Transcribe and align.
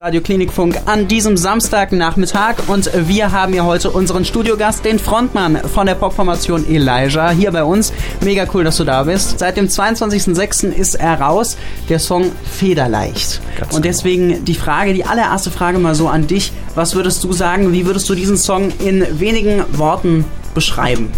Radio 0.00 0.20
Klinikfunk 0.20 0.78
an 0.86 1.08
diesem 1.08 1.36
Samstagnachmittag 1.36 2.68
und 2.68 2.88
wir 3.08 3.32
haben 3.32 3.52
hier 3.52 3.64
heute 3.64 3.90
unseren 3.90 4.24
Studiogast, 4.24 4.84
den 4.84 5.00
Frontmann 5.00 5.56
von 5.56 5.88
der 5.88 5.96
Popformation 5.96 6.64
Elijah, 6.68 7.30
hier 7.30 7.50
bei 7.50 7.64
uns. 7.64 7.92
Mega 8.20 8.46
cool, 8.54 8.62
dass 8.62 8.76
du 8.76 8.84
da 8.84 9.02
bist. 9.02 9.40
Seit 9.40 9.56
dem 9.56 9.66
22.06. 9.66 10.68
ist 10.68 10.94
er 10.94 11.20
raus, 11.20 11.56
der 11.88 11.98
Song 11.98 12.30
Federleicht. 12.44 13.40
Ganz 13.58 13.74
und 13.74 13.82
genau. 13.82 13.92
deswegen 13.92 14.44
die 14.44 14.54
Frage, 14.54 14.94
die 14.94 15.04
allererste 15.04 15.50
Frage 15.50 15.80
mal 15.80 15.96
so 15.96 16.06
an 16.06 16.28
dich. 16.28 16.52
Was 16.76 16.94
würdest 16.94 17.24
du 17.24 17.32
sagen, 17.32 17.72
wie 17.72 17.84
würdest 17.84 18.08
du 18.08 18.14
diesen 18.14 18.36
Song 18.36 18.70
in 18.78 19.04
wenigen 19.18 19.64
Worten 19.76 20.24
beschreiben? 20.54 21.10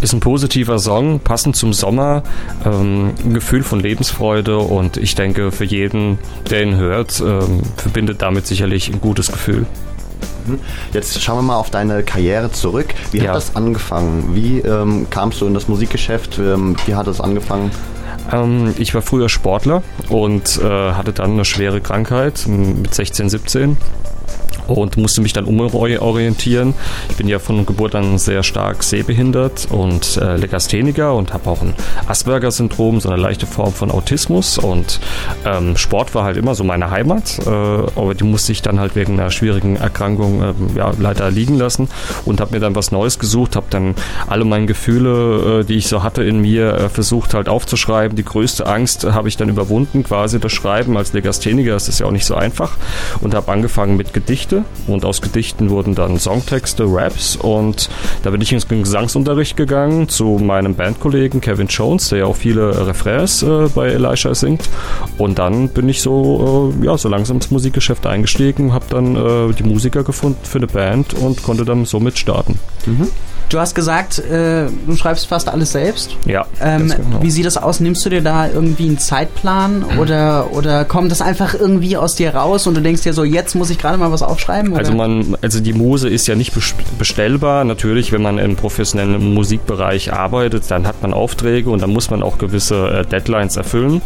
Ist 0.00 0.12
ein 0.12 0.20
positiver 0.20 0.78
Song, 0.78 1.20
passend 1.20 1.56
zum 1.56 1.72
Sommer, 1.72 2.22
ähm, 2.64 3.14
ein 3.24 3.34
Gefühl 3.34 3.62
von 3.62 3.80
Lebensfreude 3.80 4.58
und 4.58 4.96
ich 4.96 5.14
denke, 5.14 5.52
für 5.52 5.64
jeden, 5.64 6.18
der 6.50 6.62
ihn 6.62 6.76
hört, 6.76 7.20
ähm, 7.20 7.62
verbindet 7.76 8.22
damit 8.22 8.46
sicherlich 8.46 8.88
ein 8.88 9.00
gutes 9.00 9.30
Gefühl. 9.32 9.66
Mhm. 10.46 10.58
Jetzt 10.92 11.20
schauen 11.22 11.38
wir 11.38 11.42
mal 11.42 11.56
auf 11.56 11.70
deine 11.70 12.02
Karriere 12.02 12.50
zurück. 12.50 12.94
Wie 13.12 13.18
ja. 13.18 13.28
hat 13.28 13.36
das 13.36 13.56
angefangen? 13.56 14.34
Wie 14.34 14.60
ähm, 14.60 15.06
kamst 15.10 15.40
du 15.40 15.46
in 15.46 15.54
das 15.54 15.68
Musikgeschäft? 15.68 16.38
Ähm, 16.38 16.76
wie 16.86 16.94
hat 16.94 17.06
das 17.06 17.20
angefangen? 17.20 17.70
Ähm, 18.32 18.74
ich 18.78 18.94
war 18.94 19.02
früher 19.02 19.28
Sportler 19.28 19.82
und 20.08 20.60
äh, 20.62 20.92
hatte 20.92 21.12
dann 21.12 21.32
eine 21.32 21.44
schwere 21.44 21.80
Krankheit 21.80 22.46
mit 22.46 22.94
16, 22.94 23.28
17 23.28 23.76
und 24.68 24.96
musste 24.96 25.20
mich 25.20 25.32
dann 25.32 25.44
umorientieren. 25.44 26.74
Ich 27.08 27.16
bin 27.16 27.28
ja 27.28 27.38
von 27.38 27.66
Geburt 27.66 27.94
an 27.94 28.18
sehr 28.18 28.42
stark 28.42 28.82
sehbehindert 28.82 29.68
und 29.70 30.16
äh, 30.18 30.36
Legastheniker 30.36 31.14
und 31.14 31.32
habe 31.32 31.50
auch 31.50 31.62
ein 31.62 31.74
Asperger-Syndrom, 32.06 33.00
so 33.00 33.08
eine 33.08 33.20
leichte 33.20 33.46
Form 33.46 33.72
von 33.72 33.90
Autismus. 33.90 34.58
Und 34.58 35.00
ähm, 35.44 35.76
Sport 35.76 36.14
war 36.14 36.24
halt 36.24 36.36
immer 36.36 36.54
so 36.54 36.64
meine 36.64 36.90
Heimat, 36.90 37.38
äh, 37.46 37.48
aber 37.48 38.14
die 38.14 38.24
musste 38.24 38.52
ich 38.52 38.62
dann 38.62 38.78
halt 38.78 38.94
wegen 38.94 39.18
einer 39.18 39.30
schwierigen 39.30 39.76
Erkrankung 39.76 40.42
äh, 40.42 40.54
ja, 40.76 40.92
leider 40.98 41.30
liegen 41.30 41.56
lassen 41.56 41.88
und 42.24 42.40
habe 42.40 42.52
mir 42.52 42.60
dann 42.60 42.74
was 42.74 42.92
Neues 42.92 43.18
gesucht, 43.18 43.56
habe 43.56 43.66
dann 43.70 43.94
alle 44.26 44.44
meine 44.44 44.66
Gefühle, 44.66 45.60
äh, 45.60 45.64
die 45.64 45.74
ich 45.74 45.88
so 45.88 46.02
hatte 46.02 46.22
in 46.22 46.40
mir, 46.40 46.74
äh, 46.74 46.88
versucht 46.88 47.34
halt 47.34 47.48
aufzuschreiben. 47.48 48.16
Die 48.16 48.24
größte 48.24 48.66
Angst 48.66 49.04
habe 49.04 49.28
ich 49.28 49.36
dann 49.36 49.48
überwunden, 49.48 50.04
quasi 50.04 50.38
das 50.38 50.52
Schreiben 50.52 50.96
als 50.96 51.12
Legastheniker. 51.12 51.72
Das 51.72 51.88
ist 51.88 52.00
ja 52.00 52.06
auch 52.06 52.12
nicht 52.12 52.26
so 52.26 52.34
einfach 52.34 52.76
und 53.20 53.34
habe 53.34 53.50
angefangen 53.50 53.96
mit 53.96 54.12
Gedichte 54.18 54.64
und 54.88 55.04
aus 55.04 55.20
Gedichten 55.20 55.70
wurden 55.70 55.94
dann 55.94 56.18
Songtexte, 56.18 56.84
Raps 56.88 57.36
und 57.36 57.88
da 58.24 58.30
bin 58.30 58.40
ich 58.40 58.52
ins 58.52 58.66
Gesangsunterricht 58.66 59.56
gegangen 59.56 60.08
zu 60.08 60.40
meinem 60.42 60.74
Bandkollegen 60.74 61.40
Kevin 61.40 61.68
Jones, 61.68 62.08
der 62.08 62.18
ja 62.18 62.24
auch 62.24 62.34
viele 62.34 62.88
Refrains 62.88 63.44
äh, 63.44 63.68
bei 63.72 63.88
Elisha 63.88 64.34
singt 64.34 64.68
und 65.18 65.38
dann 65.38 65.68
bin 65.68 65.88
ich 65.88 66.02
so, 66.02 66.74
äh, 66.82 66.86
ja, 66.86 66.98
so 66.98 67.08
langsam 67.08 67.36
ins 67.36 67.52
Musikgeschäft 67.52 68.06
eingestiegen, 68.06 68.72
habe 68.72 68.86
dann 68.90 69.14
äh, 69.14 69.54
die 69.54 69.62
Musiker 69.62 70.02
gefunden 70.02 70.40
für 70.42 70.58
eine 70.58 70.66
Band 70.66 71.14
und 71.14 71.44
konnte 71.44 71.64
dann 71.64 71.84
somit 71.84 72.18
starten. 72.18 72.58
Mhm. 72.86 73.08
Du 73.48 73.58
hast 73.58 73.74
gesagt, 73.74 74.18
äh, 74.18 74.66
du 74.86 74.94
schreibst 74.94 75.26
fast 75.26 75.48
alles 75.48 75.72
selbst. 75.72 76.16
Ja. 76.26 76.46
Ähm, 76.60 76.88
genau. 76.88 77.22
Wie 77.22 77.30
sieht 77.30 77.46
das 77.46 77.56
aus? 77.56 77.80
Nimmst 77.80 78.04
du 78.04 78.10
dir 78.10 78.20
da 78.20 78.46
irgendwie 78.46 78.86
einen 78.86 78.98
Zeitplan 78.98 79.84
oder, 79.98 80.52
oder 80.52 80.84
kommt 80.84 81.10
das 81.10 81.22
einfach 81.22 81.54
irgendwie 81.54 81.96
aus 81.96 82.14
dir 82.14 82.34
raus 82.34 82.66
und 82.66 82.74
du 82.76 82.82
denkst 82.82 83.02
dir 83.02 83.14
so, 83.14 83.24
jetzt 83.24 83.54
muss 83.54 83.70
ich 83.70 83.78
gerade 83.78 83.96
mal 83.96 84.12
was 84.12 84.22
aufschreiben? 84.22 84.72
Oder? 84.72 84.80
Also 84.80 84.92
man, 84.92 85.36
also 85.40 85.60
die 85.60 85.72
Muse 85.72 86.10
ist 86.10 86.26
ja 86.26 86.34
nicht 86.34 86.52
bestellbar. 86.98 87.64
Natürlich, 87.64 88.12
wenn 88.12 88.20
man 88.20 88.38
im 88.38 88.54
professionellen 88.56 89.32
Musikbereich 89.32 90.12
arbeitet, 90.12 90.70
dann 90.70 90.86
hat 90.86 91.00
man 91.00 91.14
Aufträge 91.14 91.70
und 91.70 91.80
dann 91.80 91.90
muss 91.90 92.10
man 92.10 92.22
auch 92.22 92.36
gewisse 92.36 92.88
äh, 92.88 93.06
Deadlines 93.06 93.56
erfüllen. 93.56 94.02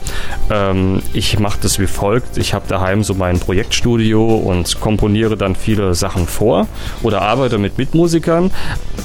Ähm, 0.51 1.03
ich 1.15 1.41
mache 1.41 1.59
das 1.61 1.81
wie 1.81 1.89
folgt. 1.89 2.39
Ich 2.39 2.55
habe 2.55 2.67
daheim 2.69 3.03
so 3.03 3.15
mein 3.15 3.41
Projektstudio 3.41 4.37
und 4.37 4.81
komponiere 4.81 5.37
dann 5.37 5.57
viele 5.57 5.97
Sachen 5.97 6.29
vor 6.29 6.69
oder 7.03 7.23
arbeite 7.23 7.59
mit 7.59 7.77
Mitmusikern. 7.77 8.53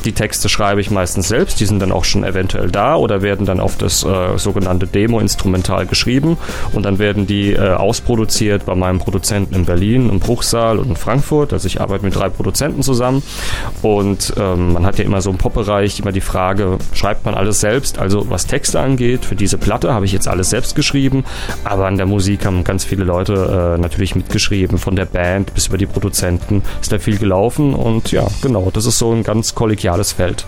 Die 0.06 0.12
Texte 0.12 0.27
schreibe 0.34 0.82
ich 0.82 0.92
meistens 0.92 1.28
selbst, 1.28 1.60
die 1.60 1.66
sind 1.66 1.80
dann 1.80 1.92
auch 1.92 2.06
schon 2.06 2.24
eventuell 2.24 2.70
da 2.70 2.96
oder 2.96 3.22
werden 3.22 3.46
dann 3.46 3.60
auf 3.60 3.78
das 3.78 4.04
äh, 4.04 4.38
sogenannte 4.38 4.88
Demo-Instrumental 4.88 5.86
geschrieben. 5.86 6.38
Und 6.74 6.84
dann 6.86 7.00
werden 7.00 7.28
die 7.28 7.54
äh, 7.54 7.74
ausproduziert 7.74 8.66
bei 8.66 8.76
meinem 8.76 9.00
Produzenten 9.00 9.56
in 9.56 9.66
Berlin, 9.66 10.10
im 10.10 10.20
Bruchsal 10.20 10.80
und 10.80 10.90
in 10.90 10.96
Frankfurt. 10.96 11.54
Also 11.54 11.68
ich 11.68 11.82
arbeite 11.82 12.06
mit 12.06 12.16
drei 12.16 12.30
Produzenten 12.30 12.84
zusammen. 12.84 13.24
Und 13.82 14.34
ähm, 14.38 14.74
man 14.74 14.86
hat 14.86 14.98
ja 14.98 15.06
immer 15.06 15.22
so 15.22 15.30
im 15.30 15.38
Pop-Bereich 15.38 16.00
immer 16.00 16.12
die 16.12 16.22
Frage, 16.22 16.78
schreibt 16.94 17.26
man 17.26 17.36
alles 17.36 17.60
selbst? 17.60 18.00
Also 18.00 18.30
was 18.30 18.48
Texte 18.48 18.80
angeht, 18.80 19.26
für 19.26 19.36
diese 19.36 19.58
Platte 19.58 19.94
habe 19.94 20.06
ich 20.06 20.12
jetzt 20.12 20.28
alles 20.28 20.50
selbst 20.50 20.76
geschrieben, 20.76 21.24
aber 21.64 21.88
an 21.88 21.98
der 21.98 22.06
Musik 22.06 22.46
haben 22.46 22.64
ganz 22.64 22.84
viele 22.84 23.04
Leute 23.04 23.76
äh, 23.78 23.82
natürlich 23.82 24.16
mitgeschrieben, 24.16 24.78
von 24.78 24.96
der 24.96 25.06
Band 25.06 25.54
bis 25.54 25.68
über 25.68 25.78
die 25.78 25.86
Produzenten. 25.86 26.64
Ist 26.82 26.92
da 26.92 27.00
viel 27.00 27.18
gelaufen 27.18 27.74
und 27.74 28.12
ja, 28.12 28.28
genau, 28.42 28.70
das 28.74 28.86
ist 28.86 28.98
so 28.98 29.12
ein 29.12 29.24
ganz 29.24 29.56
kollegiales 29.56 30.17
Feld. 30.18 30.46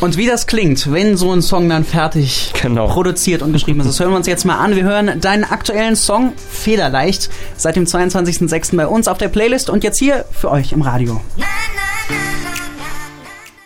Und 0.00 0.16
wie 0.16 0.26
das 0.26 0.48
klingt, 0.48 0.90
wenn 0.90 1.16
so 1.16 1.32
ein 1.32 1.42
Song 1.42 1.68
dann 1.68 1.84
fertig 1.84 2.52
genau. 2.60 2.88
produziert 2.88 3.40
und 3.40 3.52
geschrieben 3.52 3.78
ist, 3.80 3.86
das 3.86 4.00
hören 4.00 4.10
wir 4.10 4.16
uns 4.16 4.26
jetzt 4.26 4.44
mal 4.44 4.58
an. 4.58 4.74
Wir 4.74 4.82
hören 4.82 5.20
deinen 5.20 5.44
aktuellen 5.44 5.94
Song 5.94 6.32
Federleicht 6.50 7.30
seit 7.56 7.76
dem 7.76 7.84
22.06. 7.84 8.74
bei 8.76 8.88
uns 8.88 9.06
auf 9.06 9.18
der 9.18 9.28
Playlist 9.28 9.70
und 9.70 9.84
jetzt 9.84 9.98
hier 9.98 10.24
für 10.32 10.50
euch 10.50 10.72
im 10.72 10.82
Radio. 10.82 11.20
Na. 11.36 11.46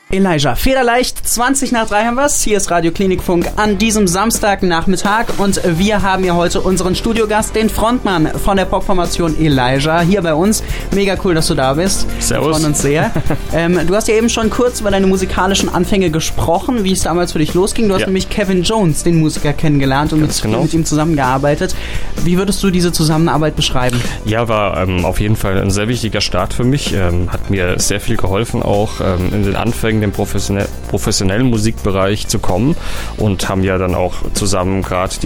Elijah, 0.09 0.55
federleicht, 0.55 1.27
20 1.27 1.72
nach 1.72 1.89
3 1.89 2.05
haben 2.05 2.15
wir's. 2.15 2.41
Hier 2.41 2.59
ist 2.59 2.71
Radio 2.71 2.93
Klinikfunk 2.93 3.50
an 3.56 3.77
diesem 3.77 4.06
Samstagnachmittag 4.06 5.25
und 5.39 5.61
wir 5.65 6.00
haben 6.03 6.22
hier 6.22 6.37
heute 6.37 6.61
unseren 6.61 6.94
Studiogast, 6.94 7.56
den 7.56 7.69
Frontmann 7.69 8.28
von 8.28 8.56
der 8.56 8.66
Popformation 8.66 9.37
Elijah, 9.37 10.03
hier 10.03 10.22
bei 10.22 10.33
uns. 10.33 10.62
Mega 10.95 11.16
cool, 11.25 11.34
dass 11.34 11.49
du 11.49 11.56
da 11.56 11.75
bist. 11.75 12.06
Servus. 12.21 12.47
Wir 12.47 12.55
freuen 12.55 12.65
uns 12.66 12.83
sehr. 12.83 13.11
ähm, 13.53 13.81
du 13.84 13.97
hast 13.97 14.06
ja 14.06 14.15
eben 14.15 14.28
schon 14.28 14.49
kurz 14.49 14.81
über 14.81 14.93
deine 14.93 15.09
musikalischen 15.09 15.69
Anfänge 15.69 16.11
gesprochen, 16.11 16.84
wie 16.84 16.93
es 16.93 17.00
damals 17.00 17.33
für 17.33 17.41
dich 17.41 17.55
losging. 17.55 17.89
Du 17.89 17.95
hast 17.95 18.03
ja. 18.03 18.06
nämlich 18.06 18.31
Kevin 18.31 18.62
Jones, 18.62 19.03
den 19.03 19.19
Musiker, 19.19 19.53
kennengelernt 19.55 20.12
und 20.12 20.21
mit, 20.21 20.41
genau. 20.41 20.62
mit, 20.62 20.72
ihm 20.72 20.84
zusammengearbeitet. 20.84 21.75
Wie 22.22 22.39
würdest 22.39 22.62
du 22.62 22.71
diese 22.71 22.93
Zusammenarbeit 22.93 23.56
beschreiben? 23.56 24.00
Ja, 24.25 24.47
war 24.47 24.81
ähm, 24.81 25.05
auf 25.05 25.19
jeden 25.19 25.34
Fall 25.34 25.61
ein 25.61 25.72
sehr 25.72 25.89
wichtiger 25.89 26.21
Start 26.21 26.55
für 26.55 26.65
mich. 26.65 26.95
Ähm, 26.95 27.33
hat 27.33 27.50
mir 27.50 27.81
sehr 27.81 27.99
viel 27.99 28.16
geholfen, 28.16 28.62
auch 28.62 29.00
ähm, 29.00 29.33
in 29.33 29.43
den 29.43 29.56
Anfängen 29.56 29.96
in 29.97 30.01
den 30.01 30.12
professionell, 30.12 30.69
professionellen 30.89 31.47
Musikbereich 31.47 32.29
zu 32.29 32.39
kommen 32.39 32.77
und 33.17 33.49
haben 33.49 33.65
ja 33.65 33.79
dann 33.79 33.95
auch 33.95 34.15
zusammen 34.34 34.83
gerade 34.83 35.17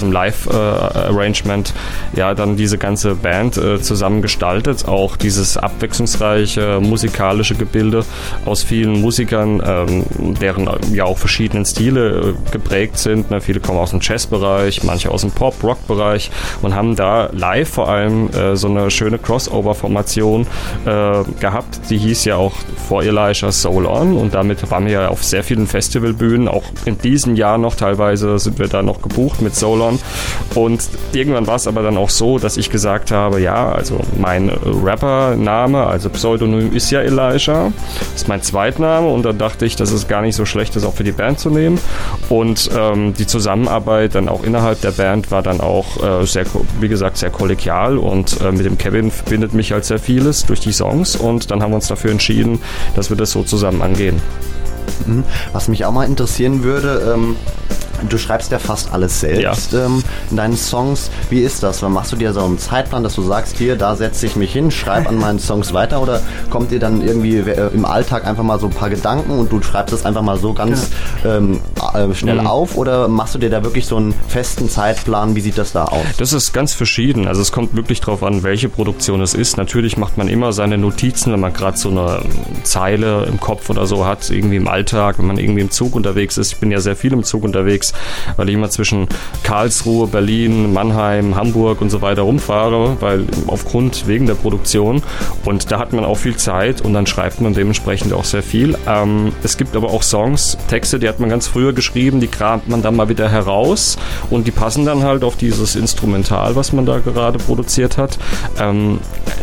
im 0.00 0.12
Live-Arrangement 0.12 1.72
äh, 2.14 2.18
ja 2.18 2.34
dann 2.34 2.56
diese 2.56 2.78
ganze 2.78 3.14
Band 3.14 3.56
äh, 3.56 3.80
zusammen 3.80 4.22
gestaltet. 4.22 4.86
Auch 4.86 5.16
dieses 5.16 5.56
abwechslungsreiche 5.56 6.80
musikalische 6.80 7.54
Gebilde 7.54 8.04
aus 8.44 8.62
vielen 8.62 9.00
Musikern, 9.00 9.62
ähm, 9.64 10.04
deren 10.40 10.68
ja 10.92 11.04
auch 11.04 11.18
verschiedenen 11.18 11.64
Stile 11.64 12.34
äh, 12.34 12.50
geprägt 12.52 12.98
sind. 12.98 13.30
Ne? 13.30 13.40
Viele 13.40 13.60
kommen 13.60 13.78
aus 13.78 13.90
dem 13.90 14.00
Jazzbereich, 14.02 14.82
manche 14.84 15.10
aus 15.10 15.22
dem 15.22 15.30
Pop-Rock-Bereich 15.30 16.30
und 16.62 16.74
haben 16.74 16.96
da 16.96 17.28
live 17.32 17.68
vor 17.68 17.88
allem 17.88 18.30
äh, 18.30 18.56
so 18.56 18.68
eine 18.68 18.90
schöne 18.90 19.18
Crossover-Formation 19.18 20.46
äh, 20.84 21.24
gehabt. 21.40 21.80
Die 21.90 21.98
hieß 21.98 22.24
ja 22.24 22.36
auch 22.36 22.54
vor 22.88 23.02
Elisha 23.02 23.52
Soul 23.52 23.86
On 23.86 24.13
und 24.14 24.34
damit 24.34 24.70
waren 24.70 24.86
wir 24.86 24.92
ja 24.92 25.08
auf 25.08 25.24
sehr 25.24 25.44
vielen 25.44 25.66
Festivalbühnen, 25.66 26.48
auch 26.48 26.64
in 26.84 26.98
diesem 26.98 27.36
Jahr 27.36 27.58
noch 27.58 27.74
teilweise 27.74 28.38
sind 28.38 28.58
wir 28.58 28.68
da 28.68 28.82
noch 28.82 29.02
gebucht 29.02 29.42
mit 29.42 29.54
Solon. 29.54 29.98
Und 30.54 30.82
irgendwann 31.12 31.46
war 31.46 31.56
es 31.56 31.66
aber 31.66 31.82
dann 31.82 31.96
auch 31.96 32.10
so, 32.10 32.38
dass 32.38 32.56
ich 32.56 32.70
gesagt 32.70 33.10
habe, 33.10 33.40
ja, 33.40 33.72
also 33.72 34.00
mein 34.18 34.50
Rapper-Name, 34.50 35.86
also 35.86 36.10
Pseudonym 36.10 36.74
ist 36.74 36.90
ja 36.90 37.00
Elijah, 37.00 37.72
ist 38.14 38.28
mein 38.28 38.42
Zweitname. 38.42 39.08
Und 39.08 39.24
dann 39.24 39.38
dachte 39.38 39.66
ich, 39.66 39.76
dass 39.76 39.90
es 39.90 40.08
gar 40.08 40.22
nicht 40.22 40.36
so 40.36 40.44
schlecht 40.44 40.76
ist, 40.76 40.84
auch 40.84 40.94
für 40.94 41.04
die 41.04 41.12
Band 41.12 41.38
zu 41.38 41.50
nehmen. 41.50 41.78
Und 42.28 42.70
ähm, 42.76 43.14
die 43.14 43.26
Zusammenarbeit 43.26 44.14
dann 44.14 44.28
auch 44.28 44.44
innerhalb 44.44 44.80
der 44.80 44.92
Band 44.92 45.30
war 45.30 45.42
dann 45.42 45.60
auch 45.60 46.02
äh, 46.02 46.26
sehr, 46.26 46.44
wie 46.80 46.88
gesagt, 46.88 47.16
sehr 47.16 47.30
kollegial. 47.30 47.98
Und 47.98 48.40
äh, 48.40 48.52
mit 48.52 48.66
dem 48.66 48.78
Kevin 48.78 49.10
verbindet 49.10 49.54
mich 49.54 49.72
halt 49.72 49.84
sehr 49.84 49.98
vieles 49.98 50.44
durch 50.44 50.60
die 50.60 50.72
Songs. 50.72 51.16
Und 51.16 51.50
dann 51.50 51.62
haben 51.62 51.72
wir 51.72 51.76
uns 51.76 51.88
dafür 51.88 52.10
entschieden, 52.10 52.60
dass 52.94 53.10
wir 53.10 53.16
das 53.16 53.30
so 53.30 53.42
zusammen 53.42 53.82
angehen 53.82 54.03
gehen. 54.04 54.20
Mhm. 55.06 55.24
Was 55.52 55.68
mich 55.68 55.84
auch 55.84 55.92
mal 55.92 56.04
interessieren 56.04 56.62
würde, 56.62 57.14
ähm, 57.14 57.36
Du 58.08 58.18
schreibst 58.18 58.50
ja 58.52 58.58
fast 58.58 58.92
alles 58.92 59.20
selbst 59.20 59.72
ja. 59.72 59.86
ähm, 59.86 60.02
in 60.30 60.36
deinen 60.36 60.56
Songs. 60.56 61.10
Wie 61.30 61.40
ist 61.40 61.62
das? 61.62 61.82
Machst 61.82 62.12
du 62.12 62.16
dir 62.16 62.32
so 62.32 62.44
einen 62.44 62.58
Zeitplan, 62.58 63.02
dass 63.02 63.14
du 63.14 63.22
sagst, 63.22 63.58
hier, 63.58 63.76
da 63.76 63.96
setze 63.96 64.26
ich 64.26 64.36
mich 64.36 64.52
hin, 64.52 64.70
schreibe 64.70 65.08
an 65.08 65.18
meinen 65.18 65.38
Songs 65.38 65.72
weiter 65.72 66.00
oder 66.02 66.20
kommt 66.50 66.70
dir 66.70 66.78
dann 66.78 67.02
irgendwie 67.02 67.38
äh, 67.38 67.70
im 67.72 67.84
Alltag 67.84 68.26
einfach 68.26 68.42
mal 68.42 68.58
so 68.58 68.66
ein 68.66 68.72
paar 68.72 68.90
Gedanken 68.90 69.38
und 69.38 69.50
du 69.50 69.62
schreibst 69.62 69.94
es 69.94 70.04
einfach 70.04 70.22
mal 70.22 70.38
so 70.38 70.52
ganz 70.52 70.90
ja. 71.24 71.36
ähm, 71.36 71.60
äh, 71.94 72.14
schnell 72.14 72.40
mhm. 72.40 72.46
auf 72.46 72.76
oder 72.76 73.08
machst 73.08 73.34
du 73.34 73.38
dir 73.38 73.50
da 73.50 73.62
wirklich 73.64 73.86
so 73.86 73.96
einen 73.96 74.14
festen 74.28 74.68
Zeitplan? 74.68 75.34
Wie 75.34 75.40
sieht 75.40 75.58
das 75.58 75.72
da 75.72 75.84
aus? 75.84 76.04
Das 76.18 76.32
ist 76.32 76.52
ganz 76.52 76.74
verschieden. 76.74 77.26
Also 77.26 77.42
es 77.42 77.52
kommt 77.52 77.74
wirklich 77.74 78.00
darauf 78.00 78.22
an, 78.22 78.42
welche 78.42 78.68
Produktion 78.68 79.20
es 79.20 79.34
ist. 79.34 79.56
Natürlich 79.56 79.96
macht 79.96 80.18
man 80.18 80.28
immer 80.28 80.52
seine 80.52 80.78
Notizen, 80.78 81.32
wenn 81.32 81.40
man 81.40 81.52
gerade 81.52 81.78
so 81.78 81.90
eine 81.90 82.22
Zeile 82.62 83.24
im 83.24 83.40
Kopf 83.40 83.70
oder 83.70 83.86
so 83.86 84.06
hat, 84.06 84.30
irgendwie 84.30 84.56
im 84.56 84.68
Alltag, 84.68 85.18
wenn 85.18 85.26
man 85.26 85.38
irgendwie 85.38 85.62
im 85.62 85.70
Zug 85.70 85.94
unterwegs 85.94 86.36
ist. 86.38 86.52
Ich 86.52 86.58
bin 86.58 86.70
ja 86.70 86.80
sehr 86.80 86.96
viel 86.96 87.12
im 87.12 87.24
Zug 87.24 87.44
unterwegs 87.44 87.93
weil 88.36 88.48
ich 88.48 88.54
immer 88.54 88.70
zwischen 88.70 89.08
Karlsruhe, 89.42 90.06
Berlin, 90.06 90.72
Mannheim, 90.72 91.36
Hamburg 91.36 91.80
und 91.80 91.90
so 91.90 92.02
weiter 92.02 92.22
rumfahre, 92.22 92.96
weil 93.00 93.24
aufgrund 93.46 94.06
wegen 94.06 94.26
der 94.26 94.34
Produktion 94.34 95.02
und 95.44 95.70
da 95.70 95.78
hat 95.78 95.92
man 95.92 96.04
auch 96.04 96.16
viel 96.16 96.36
Zeit 96.36 96.80
und 96.80 96.94
dann 96.94 97.06
schreibt 97.06 97.40
man 97.40 97.54
dementsprechend 97.54 98.12
auch 98.12 98.24
sehr 98.24 98.42
viel. 98.42 98.76
Ähm, 98.86 99.32
es 99.42 99.56
gibt 99.56 99.76
aber 99.76 99.90
auch 99.90 100.02
Songs, 100.02 100.56
Texte, 100.68 100.98
die 100.98 101.08
hat 101.08 101.20
man 101.20 101.28
ganz 101.30 101.46
früher 101.46 101.72
geschrieben, 101.72 102.20
die 102.20 102.28
kramt 102.28 102.68
man 102.68 102.82
dann 102.82 102.96
mal 102.96 103.08
wieder 103.08 103.28
heraus 103.28 103.96
und 104.30 104.46
die 104.46 104.50
passen 104.50 104.84
dann 104.84 105.02
halt 105.02 105.24
auf 105.24 105.36
dieses 105.36 105.76
Instrumental, 105.76 106.56
was 106.56 106.72
man 106.72 106.86
da 106.86 106.98
gerade 106.98 107.38
produziert 107.38 107.98
hat. 107.98 108.18
Ähm, 108.58 109.00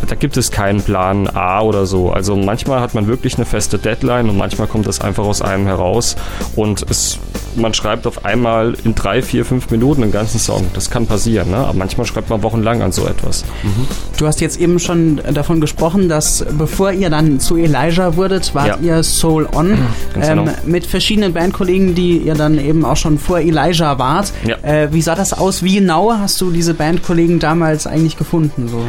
da 0.08 0.14
gibt 0.14 0.36
es 0.36 0.50
keinen 0.50 0.82
Plan 0.82 1.28
A 1.28 1.60
oder 1.62 1.86
so. 1.86 2.10
Also 2.10 2.36
manchmal 2.36 2.80
hat 2.80 2.94
man 2.94 3.06
wirklich 3.06 3.36
eine 3.36 3.46
feste 3.46 3.78
Deadline 3.78 4.28
und 4.28 4.36
manchmal 4.36 4.66
kommt 4.68 4.86
das 4.86 5.00
einfach 5.00 5.24
aus 5.24 5.42
einem 5.42 5.66
heraus 5.66 6.16
und 6.56 6.84
es, 6.90 7.18
man 7.54 7.74
schreibt 7.74 8.06
auf 8.06 8.24
einmal 8.24 8.41
in 8.84 8.94
drei, 8.94 9.22
vier, 9.22 9.44
fünf 9.44 9.70
Minuten 9.70 10.02
einen 10.02 10.12
ganzen 10.12 10.38
Song. 10.38 10.66
Das 10.74 10.90
kann 10.90 11.06
passieren, 11.06 11.50
ne? 11.50 11.58
aber 11.58 11.74
manchmal 11.74 12.06
schreibt 12.06 12.30
man 12.30 12.42
wochenlang 12.42 12.82
an 12.82 12.92
so 12.92 13.06
etwas. 13.06 13.44
Mhm. 13.62 13.86
Du 14.18 14.26
hast 14.26 14.40
jetzt 14.40 14.60
eben 14.60 14.78
schon 14.78 15.20
davon 15.32 15.60
gesprochen, 15.60 16.08
dass 16.08 16.44
bevor 16.58 16.92
ihr 16.92 17.10
dann 17.10 17.40
zu 17.40 17.56
Elijah 17.56 18.16
wurdet, 18.16 18.54
wart 18.54 18.80
ja. 18.82 18.96
ihr 18.96 19.02
Soul 19.02 19.48
On 19.54 19.70
mhm, 19.70 19.78
ähm, 20.16 20.20
genau. 20.20 20.52
mit 20.64 20.86
verschiedenen 20.86 21.32
Bandkollegen, 21.32 21.94
die 21.94 22.18
ihr 22.18 22.34
dann 22.34 22.58
eben 22.58 22.84
auch 22.84 22.96
schon 22.96 23.18
vor 23.18 23.40
Elijah 23.40 23.98
wart. 23.98 24.32
Ja. 24.46 24.56
Äh, 24.62 24.92
wie 24.92 25.02
sah 25.02 25.14
das 25.14 25.32
aus? 25.32 25.62
Wie 25.62 25.76
genau 25.76 26.12
hast 26.12 26.40
du 26.40 26.50
diese 26.50 26.74
Bandkollegen 26.74 27.38
damals 27.38 27.86
eigentlich 27.86 28.16
gefunden? 28.16 28.68
So? 28.68 28.82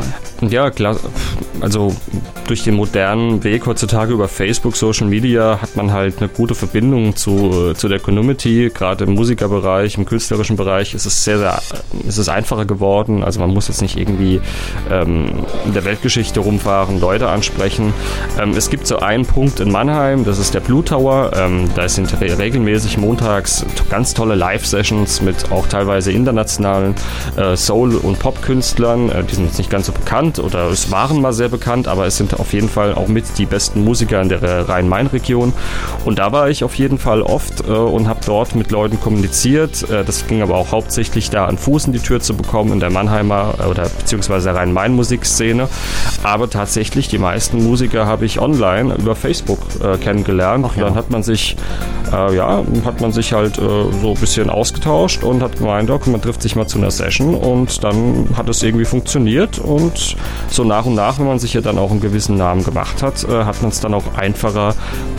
Ja, 0.49 0.69
klar. 0.69 0.97
Also 1.61 1.95
durch 2.47 2.63
den 2.63 2.75
modernen 2.75 3.43
Weg 3.43 3.65
heutzutage 3.65 4.13
über 4.13 4.27
Facebook, 4.27 4.75
Social 4.75 5.07
Media 5.07 5.59
hat 5.61 5.75
man 5.75 5.91
halt 5.91 6.19
eine 6.19 6.27
gute 6.27 6.55
Verbindung 6.55 7.15
zu, 7.15 7.73
zu 7.73 7.87
der 7.87 7.99
Community. 7.99 8.69
Gerade 8.73 9.05
im 9.05 9.13
Musikerbereich, 9.13 9.97
im 9.97 10.05
künstlerischen 10.05 10.57
Bereich 10.57 10.93
ist 10.93 11.05
es 11.05 11.23
sehr, 11.23 11.37
sehr 11.37 11.61
ist 12.05 12.17
es 12.17 12.27
einfacher 12.27 12.65
geworden. 12.65 13.23
Also 13.23 13.39
man 13.39 13.51
muss 13.51 13.69
jetzt 13.69 13.81
nicht 13.81 13.97
irgendwie 13.97 14.41
ähm, 14.91 15.45
in 15.65 15.73
der 15.73 15.85
Weltgeschichte 15.85 16.41
rumfahren, 16.41 16.99
Leute 16.99 17.29
ansprechen. 17.29 17.93
Ähm, 18.39 18.53
es 18.57 18.69
gibt 18.69 18.87
so 18.87 18.99
einen 18.99 19.25
Punkt 19.25 19.59
in 19.59 19.71
Mannheim, 19.71 20.25
das 20.25 20.39
ist 20.39 20.53
der 20.53 20.59
Blue 20.59 20.83
Tower. 20.83 21.31
Ähm, 21.35 21.69
da 21.75 21.87
sind 21.87 22.19
re 22.19 22.37
regelmäßig 22.37 22.97
montags 22.97 23.65
ganz 23.89 24.13
tolle 24.13 24.35
Live-Sessions 24.35 25.21
mit 25.21 25.51
auch 25.51 25.67
teilweise 25.67 26.11
internationalen 26.11 26.95
äh, 27.37 27.55
Soul- 27.55 27.95
und 27.95 28.19
Pop-Künstlern. 28.19 29.09
Äh, 29.09 29.23
die 29.23 29.35
sind 29.35 29.45
jetzt 29.45 29.57
nicht 29.57 29.69
ganz 29.69 29.85
so 29.85 29.91
bekannt 29.91 30.32
oder 30.39 30.69
es 30.69 30.91
waren 30.91 31.21
mal 31.21 31.33
sehr 31.33 31.49
bekannt, 31.49 31.87
aber 31.87 32.05
es 32.05 32.17
sind 32.17 32.39
auf 32.39 32.53
jeden 32.53 32.69
Fall 32.69 32.93
auch 32.93 33.07
mit 33.07 33.37
die 33.37 33.45
besten 33.45 33.83
Musiker 33.83 34.21
in 34.21 34.29
der 34.29 34.67
Rhein-Main-Region. 34.67 35.53
Und 36.05 36.19
da 36.19 36.31
war 36.31 36.49
ich 36.49 36.63
auf 36.63 36.75
jeden 36.75 36.97
Fall 36.97 37.21
oft 37.21 37.67
äh, 37.67 37.71
und 37.71 38.07
habe 38.07 38.19
dort 38.25 38.55
mit 38.55 38.71
Leuten 38.71 38.99
kommuniziert. 38.99 39.89
Äh, 39.89 40.03
das 40.03 40.27
ging 40.27 40.41
aber 40.41 40.55
auch 40.55 40.71
hauptsächlich 40.71 41.29
da 41.29 41.45
an 41.45 41.57
Fuß 41.57 41.87
in 41.87 41.93
die 41.93 41.99
Tür 41.99 42.19
zu 42.19 42.35
bekommen 42.35 42.73
in 42.73 42.79
der 42.79 42.89
Mannheimer 42.89 43.55
äh, 43.59 43.67
oder 43.67 43.89
beziehungsweise 43.89 44.53
Rhein-Main-Musikszene. 44.53 45.67
Aber 46.23 46.49
tatsächlich 46.49 47.07
die 47.07 47.19
meisten 47.19 47.63
Musiker 47.63 48.05
habe 48.05 48.25
ich 48.25 48.39
online 48.39 48.95
über 48.95 49.15
Facebook 49.15 49.59
äh, 49.81 49.97
kennengelernt. 49.97 50.65
Ach, 50.67 50.75
ja. 50.75 50.85
Dann 50.85 50.95
hat 50.95 51.09
man 51.09 51.23
sich 51.23 51.55
äh, 52.13 52.35
ja, 52.35 52.63
hat 52.85 53.01
man 53.01 53.11
sich 53.11 53.33
halt 53.33 53.57
äh, 53.57 53.61
so 53.61 54.13
ein 54.13 54.19
bisschen 54.19 54.49
ausgetauscht 54.49 55.23
und 55.23 55.41
hat 55.41 55.57
gemeint, 55.57 55.89
okay, 55.89 56.09
man 56.09 56.21
trifft 56.21 56.41
sich 56.41 56.55
mal 56.55 56.67
zu 56.67 56.77
einer 56.77 56.91
Session 56.91 57.33
und 57.33 57.83
dann 57.83 58.27
hat 58.37 58.49
es 58.49 58.61
irgendwie 58.61 58.85
funktioniert 58.85 59.59
und 59.59 60.15
so 60.49 60.63
nach 60.63 60.85
und 60.85 60.95
nach, 60.95 61.19
wenn 61.19 61.27
man 61.27 61.39
sich 61.39 61.53
ja 61.53 61.61
dann 61.61 61.77
auch 61.77 61.91
einen 61.91 62.01
gewissen 62.01 62.37
Namen 62.37 62.63
gemacht 62.63 63.01
hat, 63.01 63.23
äh, 63.23 63.45
hat 63.45 63.61
man 63.61 63.71
es 63.71 63.79
dann 63.79 63.93
auch 63.93 64.15
einfacher, 64.15 64.75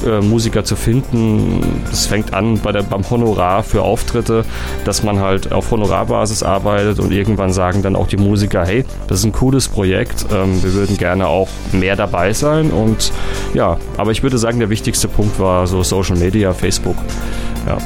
äh, 0.06 0.21
Musiker 0.21 0.65
zu 0.65 0.77
finden. 0.77 1.83
Das 1.91 2.06
fängt 2.06 2.35
an 2.35 2.59
bei 2.61 2.73
der, 2.73 2.83
beim 2.83 3.09
Honorar 3.09 3.62
für 3.62 3.83
Auftritte, 3.83 4.45
dass 4.85 5.03
man 5.03 5.21
halt 5.21 5.53
auf 5.53 5.71
Honorarbasis 5.71 6.43
arbeitet 6.43 7.01
und 7.01 7.12
irgendwann 7.12 7.53
sagen 7.53 7.83
dann 7.83 7.97
auch 7.97 8.06
die 8.06 8.17
Musiker, 8.17 8.65
hey, 8.65 8.85
das 9.06 9.21
ist 9.21 9.25
ein 9.25 9.33
cooles 9.33 9.69
Projekt, 9.69 10.27
ähm, 10.33 10.62
wir 10.62 10.75
würden 10.75 10.97
gerne 10.97 11.27
auch 11.27 11.49
mehr 11.73 11.97
dabei 11.97 12.33
sein 12.33 12.71
und 12.71 13.12
ja, 13.55 13.79
aber 13.97 14.11
ich 14.11 14.23
würde 14.23 14.39
sagen, 14.39 14.59
der 14.59 14.71
wichtigste 14.71 15.09
Punkt 15.09 15.39
war 15.39 15.67
so 15.67 15.83
Social 15.83 16.17
Media, 16.17 16.53
Facebook. 16.53 16.97
Ja. 17.67 17.79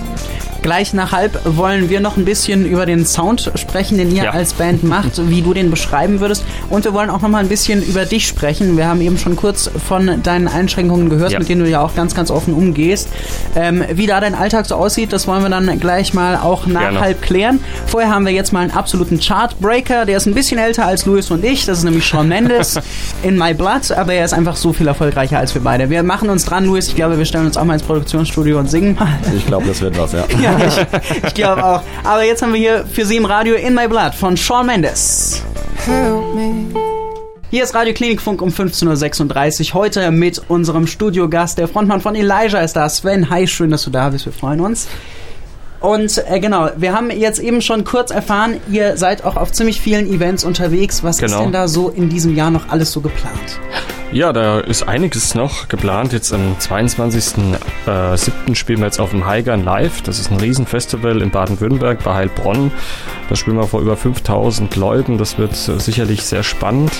Gleich 0.68 0.92
nach 0.92 1.12
halb 1.12 1.40
wollen 1.46 1.88
wir 1.88 2.00
noch 2.00 2.18
ein 2.18 2.26
bisschen 2.26 2.66
über 2.66 2.84
den 2.84 3.06
Sound 3.06 3.52
sprechen, 3.54 3.96
den 3.96 4.14
ihr 4.14 4.24
ja. 4.24 4.30
als 4.32 4.52
Band 4.52 4.84
macht, 4.84 5.12
wie 5.30 5.40
du 5.40 5.54
den 5.54 5.70
beschreiben 5.70 6.20
würdest. 6.20 6.44
Und 6.68 6.84
wir 6.84 6.92
wollen 6.92 7.08
auch 7.08 7.22
noch 7.22 7.30
mal 7.30 7.38
ein 7.38 7.48
bisschen 7.48 7.82
über 7.82 8.04
dich 8.04 8.28
sprechen. 8.28 8.76
Wir 8.76 8.86
haben 8.86 9.00
eben 9.00 9.16
schon 9.16 9.34
kurz 9.34 9.70
von 9.88 10.22
deinen 10.22 10.46
Einschränkungen 10.46 11.08
gehört, 11.08 11.32
ja. 11.32 11.38
mit 11.38 11.48
denen 11.48 11.64
du 11.64 11.70
ja 11.70 11.80
auch 11.80 11.94
ganz, 11.94 12.14
ganz 12.14 12.30
offen 12.30 12.52
umgehst. 12.52 13.08
Ähm, 13.56 13.82
wie 13.94 14.06
da 14.06 14.20
dein 14.20 14.34
Alltag 14.34 14.66
so 14.66 14.74
aussieht, 14.74 15.14
das 15.14 15.26
wollen 15.26 15.42
wir 15.42 15.48
dann 15.48 15.80
gleich 15.80 16.12
mal 16.12 16.36
auch 16.36 16.66
nach 16.66 16.82
Gerne. 16.82 17.00
halb 17.00 17.22
klären. 17.22 17.60
Vorher 17.86 18.10
haben 18.10 18.26
wir 18.26 18.34
jetzt 18.34 18.52
mal 18.52 18.60
einen 18.60 18.72
absoluten 18.72 19.20
Chartbreaker. 19.20 20.04
Der 20.04 20.18
ist 20.18 20.26
ein 20.26 20.34
bisschen 20.34 20.58
älter 20.58 20.84
als 20.84 21.06
Louis 21.06 21.30
und 21.30 21.46
ich. 21.46 21.64
Das 21.64 21.78
ist 21.78 21.84
nämlich 21.84 22.04
Sean 22.04 22.28
Mendes 22.28 22.78
in 23.22 23.38
My 23.38 23.54
Blood, 23.54 23.90
aber 23.92 24.12
er 24.12 24.26
ist 24.26 24.34
einfach 24.34 24.56
so 24.56 24.74
viel 24.74 24.86
erfolgreicher 24.86 25.38
als 25.38 25.54
wir 25.54 25.62
beide. 25.62 25.88
Wir 25.88 26.02
machen 26.02 26.28
uns 26.28 26.44
dran, 26.44 26.66
Louis. 26.66 26.88
Ich 26.88 26.94
glaube, 26.94 27.16
wir 27.16 27.24
stellen 27.24 27.46
uns 27.46 27.56
auch 27.56 27.64
mal 27.64 27.72
ins 27.72 27.84
Produktionsstudio 27.84 28.58
und 28.58 28.68
singen 28.68 28.96
mal. 28.96 29.08
Ich 29.34 29.46
glaube, 29.46 29.66
das 29.66 29.80
wird 29.80 29.98
was, 29.98 30.12
ja 30.12 30.26
ja, 30.42 30.57
ich, 30.66 31.22
ich 31.26 31.34
glaube 31.34 31.64
auch. 31.64 31.82
Aber 32.04 32.24
jetzt 32.24 32.42
haben 32.42 32.52
wir 32.52 32.60
hier 32.60 32.86
für 32.86 33.04
Sie 33.04 33.16
im 33.16 33.24
Radio 33.24 33.54
In 33.54 33.74
My 33.74 33.88
Blood 33.88 34.14
von 34.14 34.36
Sean 34.36 34.66
Mendes. 34.66 35.42
Help 35.86 36.34
me. 36.34 36.66
Hier 37.50 37.64
ist 37.64 37.74
Radio 37.74 37.94
Klinikfunk 37.94 38.42
um 38.42 38.50
15.36 38.50 39.68
Uhr. 39.68 39.74
Heute 39.74 40.10
mit 40.10 40.42
unserem 40.48 40.86
Studiogast, 40.86 41.56
der 41.56 41.66
Frontmann 41.66 42.02
von 42.02 42.14
Elijah 42.14 42.60
ist 42.60 42.74
da. 42.74 42.86
Sven, 42.90 43.30
hi, 43.30 43.46
schön, 43.46 43.70
dass 43.70 43.84
du 43.84 43.90
da 43.90 44.10
bist. 44.10 44.26
Wir 44.26 44.34
freuen 44.34 44.60
uns. 44.60 44.86
Und 45.80 46.22
äh, 46.28 46.40
genau, 46.40 46.70
wir 46.76 46.92
haben 46.92 47.10
jetzt 47.10 47.38
eben 47.38 47.62
schon 47.62 47.84
kurz 47.84 48.10
erfahren, 48.10 48.60
ihr 48.70 48.96
seid 48.96 49.24
auch 49.24 49.36
auf 49.36 49.52
ziemlich 49.52 49.80
vielen 49.80 50.12
Events 50.12 50.44
unterwegs. 50.44 51.04
Was 51.04 51.18
genau. 51.18 51.32
ist 51.32 51.44
denn 51.44 51.52
da 51.52 51.68
so 51.68 51.88
in 51.88 52.08
diesem 52.08 52.34
Jahr 52.34 52.50
noch 52.50 52.68
alles 52.68 52.92
so 52.92 53.00
geplant? 53.00 53.60
Ja, 54.10 54.32
da 54.32 54.60
ist 54.60 54.88
einiges 54.88 55.34
noch 55.34 55.68
geplant. 55.68 56.14
Jetzt 56.14 56.32
am 56.32 56.56
22.07. 56.58 57.56
Äh, 57.86 58.54
spielen 58.54 58.78
wir 58.78 58.86
jetzt 58.86 59.00
auf 59.00 59.10
dem 59.10 59.26
Heigern 59.26 59.62
Live. 59.64 60.00
Das 60.00 60.18
ist 60.18 60.30
ein 60.30 60.38
Riesenfestival 60.38 61.20
in 61.20 61.30
Baden-Württemberg 61.30 62.02
bei 62.02 62.14
Heilbronn. 62.14 62.72
Da 63.28 63.36
spielen 63.36 63.58
wir 63.58 63.66
vor 63.66 63.82
über 63.82 63.98
5000 63.98 64.74
Leuten. 64.76 65.18
Das 65.18 65.36
wird 65.36 65.52
äh, 65.52 65.78
sicherlich 65.78 66.22
sehr 66.24 66.42
spannend. 66.42 66.92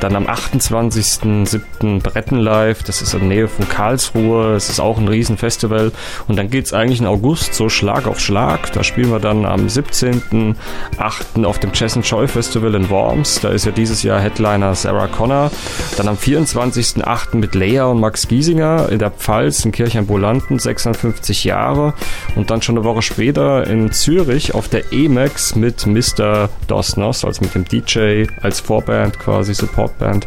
Dann 0.00 0.16
am 0.16 0.26
28.07. 0.26 2.02
Bretten 2.02 2.40
Live. 2.40 2.82
Das 2.82 3.00
ist 3.00 3.14
in 3.14 3.20
der 3.20 3.28
Nähe 3.28 3.48
von 3.48 3.68
Karlsruhe. 3.68 4.54
Es 4.54 4.68
ist 4.70 4.80
auch 4.80 4.98
ein 4.98 5.06
Riesenfestival. 5.06 5.92
Und 6.26 6.36
dann 6.36 6.50
geht 6.50 6.66
es 6.66 6.72
eigentlich 6.72 7.00
in 7.00 7.06
August 7.06 7.54
so 7.54 7.68
Schlag 7.68 8.08
auf 8.08 8.18
Schlag. 8.18 8.72
Da 8.72 8.82
spielen 8.82 9.12
wir 9.12 9.20
dann 9.20 9.46
am 9.46 9.66
17.08. 9.66 11.44
auf 11.44 11.60
dem 11.60 11.72
Chess 11.72 11.96
Joy 12.02 12.26
Festival 12.26 12.74
in 12.74 12.90
Worms. 12.90 13.40
Da 13.40 13.50
ist 13.50 13.66
ja 13.66 13.72
dieses 13.72 14.02
Jahr 14.02 14.20
Headliner 14.20 14.74
Sarah 14.74 15.06
Connor. 15.06 15.52
Dann 15.96 16.08
am 16.08 16.16
4 16.16 16.39
24.08. 16.44 17.36
mit 17.36 17.54
Lea 17.54 17.80
und 17.80 18.00
Max 18.00 18.28
Giesinger 18.28 18.88
in 18.90 18.98
der 18.98 19.10
Pfalz 19.10 19.64
in 19.64 19.72
Kirchenbolanten, 19.72 20.58
56 20.58 21.44
Jahre. 21.44 21.94
Und 22.36 22.50
dann 22.50 22.62
schon 22.62 22.76
eine 22.76 22.84
Woche 22.84 23.02
später 23.02 23.66
in 23.66 23.92
Zürich 23.92 24.54
auf 24.54 24.68
der 24.68 24.92
EMAX 24.92 25.56
mit 25.56 25.86
Mr. 25.86 26.48
Dosnos, 26.66 27.24
also 27.24 27.42
mit 27.42 27.54
dem 27.54 27.64
DJ 27.64 28.26
als 28.42 28.60
Vorband 28.60 29.18
quasi, 29.18 29.54
Supportband. 29.54 30.26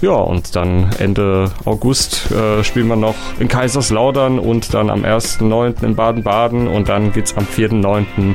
Ja, 0.00 0.12
und 0.12 0.56
dann 0.56 0.90
Ende 0.98 1.50
August 1.64 2.30
äh, 2.30 2.62
spielen 2.64 2.88
wir 2.88 2.96
noch 2.96 3.14
in 3.38 3.48
Kaiserslautern 3.48 4.38
und 4.38 4.74
dann 4.74 4.90
am 4.90 5.04
1.9. 5.04 5.84
in 5.84 5.94
Baden-Baden 5.94 6.68
und 6.68 6.88
dann 6.88 7.12
geht's 7.12 7.36
am 7.36 7.44
4.9. 7.44 8.34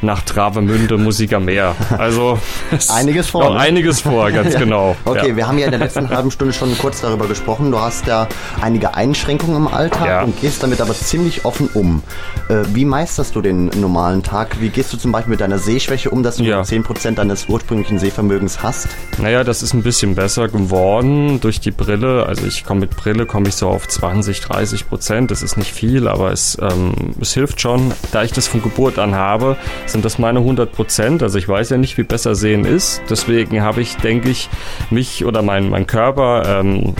nach 0.00 0.22
Travemünde, 0.22 0.96
Musik 0.98 1.32
am 1.32 1.46
Meer. 1.46 1.74
Also 1.98 2.38
einiges 2.88 3.30
vor. 3.30 3.44
Noch 3.44 3.54
ne? 3.54 3.60
einiges 3.60 4.00
vor, 4.00 4.30
ganz 4.30 4.52
ja. 4.54 4.60
genau. 4.60 4.96
Okay, 5.04 5.30
ja. 5.30 5.36
wir 5.36 5.48
haben 5.48 5.58
ja 5.58 5.66
in 5.66 5.70
der 5.70 5.80
letzten 5.80 6.08
halben 6.08 6.30
Stunde 6.30 6.52
schon 6.52 6.61
schon 6.62 6.78
kurz 6.78 7.00
darüber 7.00 7.26
gesprochen. 7.26 7.72
Du 7.72 7.80
hast 7.80 8.06
ja 8.06 8.28
einige 8.60 8.94
Einschränkungen 8.94 9.56
im 9.56 9.68
Alltag 9.68 10.06
ja. 10.06 10.22
und 10.22 10.40
gehst 10.40 10.62
damit 10.62 10.80
aber 10.80 10.94
ziemlich 10.94 11.44
offen 11.44 11.68
um. 11.74 12.02
Äh, 12.48 12.62
wie 12.72 12.84
meisterst 12.84 13.34
du 13.34 13.40
den 13.40 13.66
normalen 13.80 14.22
Tag? 14.22 14.60
Wie 14.60 14.68
gehst 14.68 14.92
du 14.92 14.96
zum 14.96 15.10
Beispiel 15.10 15.32
mit 15.32 15.40
deiner 15.40 15.58
Sehschwäche 15.58 16.10
um, 16.10 16.22
dass 16.22 16.36
du 16.36 16.44
ja. 16.44 16.60
10% 16.60 17.16
deines 17.16 17.48
ursprünglichen 17.48 17.98
Sehvermögens 17.98 18.62
hast? 18.62 18.86
Naja, 19.18 19.42
das 19.42 19.62
ist 19.62 19.74
ein 19.74 19.82
bisschen 19.82 20.14
besser 20.14 20.46
geworden 20.48 21.40
durch 21.40 21.58
die 21.58 21.72
Brille. 21.72 22.26
Also 22.26 22.46
ich 22.46 22.64
komme 22.64 22.82
mit 22.82 22.90
Brille 22.96 23.26
komme 23.26 23.48
ich 23.48 23.56
so 23.56 23.68
auf 23.68 23.88
20, 23.88 24.40
30 24.40 24.88
Prozent. 24.88 25.32
Das 25.32 25.42
ist 25.42 25.56
nicht 25.56 25.72
viel, 25.72 26.06
aber 26.06 26.30
es, 26.30 26.56
ähm, 26.60 26.94
es 27.20 27.32
hilft 27.32 27.60
schon. 27.60 27.92
Da 28.12 28.22
ich 28.22 28.32
das 28.32 28.46
von 28.46 28.62
Geburt 28.62 29.00
an 29.00 29.16
habe, 29.16 29.56
sind 29.86 30.04
das 30.04 30.18
meine 30.20 30.38
100 30.38 30.70
Prozent. 30.70 31.24
Also 31.24 31.38
ich 31.38 31.48
weiß 31.48 31.70
ja 31.70 31.76
nicht, 31.76 31.98
wie 31.98 32.04
besser 32.04 32.36
sehen 32.36 32.64
ist. 32.64 33.02
Deswegen 33.10 33.62
habe 33.62 33.80
ich, 33.80 33.96
denke 33.96 34.28
ich, 34.28 34.48
mich 34.90 35.24
oder 35.24 35.42
mein, 35.42 35.68
mein 35.68 35.88
Körper 35.88 36.51
ähm, 36.52 36.94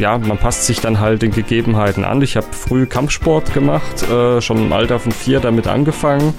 ja, 0.00 0.18
man 0.18 0.38
passt 0.38 0.64
sich 0.64 0.80
dann 0.80 0.98
halt 0.98 1.22
den 1.22 1.30
Gegebenheiten 1.30 2.04
an. 2.04 2.22
Ich 2.22 2.36
habe 2.36 2.46
früh 2.52 2.86
Kampfsport 2.86 3.52
gemacht, 3.52 4.02
äh, 4.10 4.40
schon 4.40 4.58
im 4.58 4.72
Alter 4.72 4.98
von 4.98 5.12
vier 5.12 5.40
damit 5.40 5.66
angefangen 5.66 6.34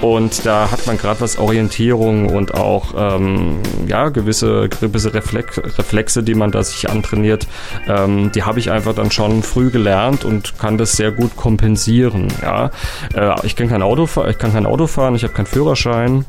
und 0.00 0.44
da 0.46 0.70
hat 0.70 0.86
man 0.86 0.96
gerade 0.96 1.20
was 1.20 1.38
Orientierung 1.38 2.28
und 2.28 2.54
auch 2.54 2.94
ähm, 2.96 3.58
ja, 3.86 4.08
gewisse, 4.08 4.68
gewisse 4.68 5.14
Reflex, 5.14 5.58
Reflexe, 5.58 6.22
die 6.22 6.34
man 6.34 6.50
da 6.50 6.62
sich 6.62 6.88
antrainiert, 6.88 7.46
ähm, 7.86 8.32
die 8.32 8.42
habe 8.42 8.58
ich 8.58 8.70
einfach 8.70 8.94
dann 8.94 9.10
schon 9.10 9.42
früh 9.42 9.70
gelernt 9.70 10.24
und 10.24 10.58
kann 10.58 10.78
das 10.78 10.96
sehr 10.96 11.12
gut 11.12 11.36
kompensieren. 11.36 12.28
Ja. 12.40 12.70
Äh, 13.14 13.46
ich 13.46 13.56
kann 13.56 13.68
kein 13.68 13.82
Auto 13.82 14.06
fahren, 14.06 14.30
ich 14.30 14.38
kann 14.38 14.52
kein 14.52 14.66
Auto 14.66 14.86
fahren, 14.86 15.14
ich 15.14 15.24
habe 15.24 15.34
keinen 15.34 15.46
Führerschein. 15.46 16.24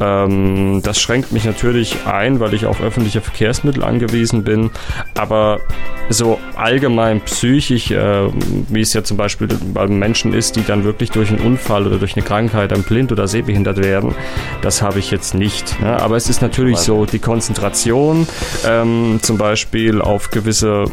Ähm, 0.00 0.82
das 0.82 1.00
schränkt 1.00 1.32
mich 1.32 1.44
natürlich 1.44 2.06
ein, 2.06 2.40
weil 2.40 2.52
ich 2.54 2.66
auf 2.66 2.80
öffentliche 2.80 3.20
Verkehrsmittel 3.20 3.84
angewiesen 3.84 4.42
bin. 4.42 4.70
Aber 5.14 5.60
so 6.16 6.38
allgemein 6.56 7.20
psychisch, 7.20 7.90
äh, 7.90 8.28
wie 8.68 8.80
es 8.80 8.92
ja 8.92 9.04
zum 9.04 9.16
Beispiel 9.16 9.48
bei 9.72 9.86
Menschen 9.86 10.32
ist, 10.32 10.56
die 10.56 10.64
dann 10.64 10.84
wirklich 10.84 11.10
durch 11.10 11.30
einen 11.30 11.40
Unfall 11.40 11.86
oder 11.86 11.98
durch 11.98 12.16
eine 12.16 12.24
Krankheit 12.24 12.72
dann 12.72 12.82
blind 12.82 13.12
oder 13.12 13.28
sehbehindert 13.28 13.78
werden, 13.78 14.14
das 14.62 14.82
habe 14.82 14.98
ich 14.98 15.10
jetzt 15.10 15.34
nicht. 15.34 15.80
Ne? 15.80 16.00
Aber 16.00 16.16
es 16.16 16.28
ist 16.28 16.42
natürlich 16.42 16.78
so, 16.78 17.04
die 17.04 17.18
Konzentration 17.18 18.26
ähm, 18.66 19.18
zum 19.22 19.38
Beispiel 19.38 20.00
auf 20.00 20.30
gewisse 20.30 20.84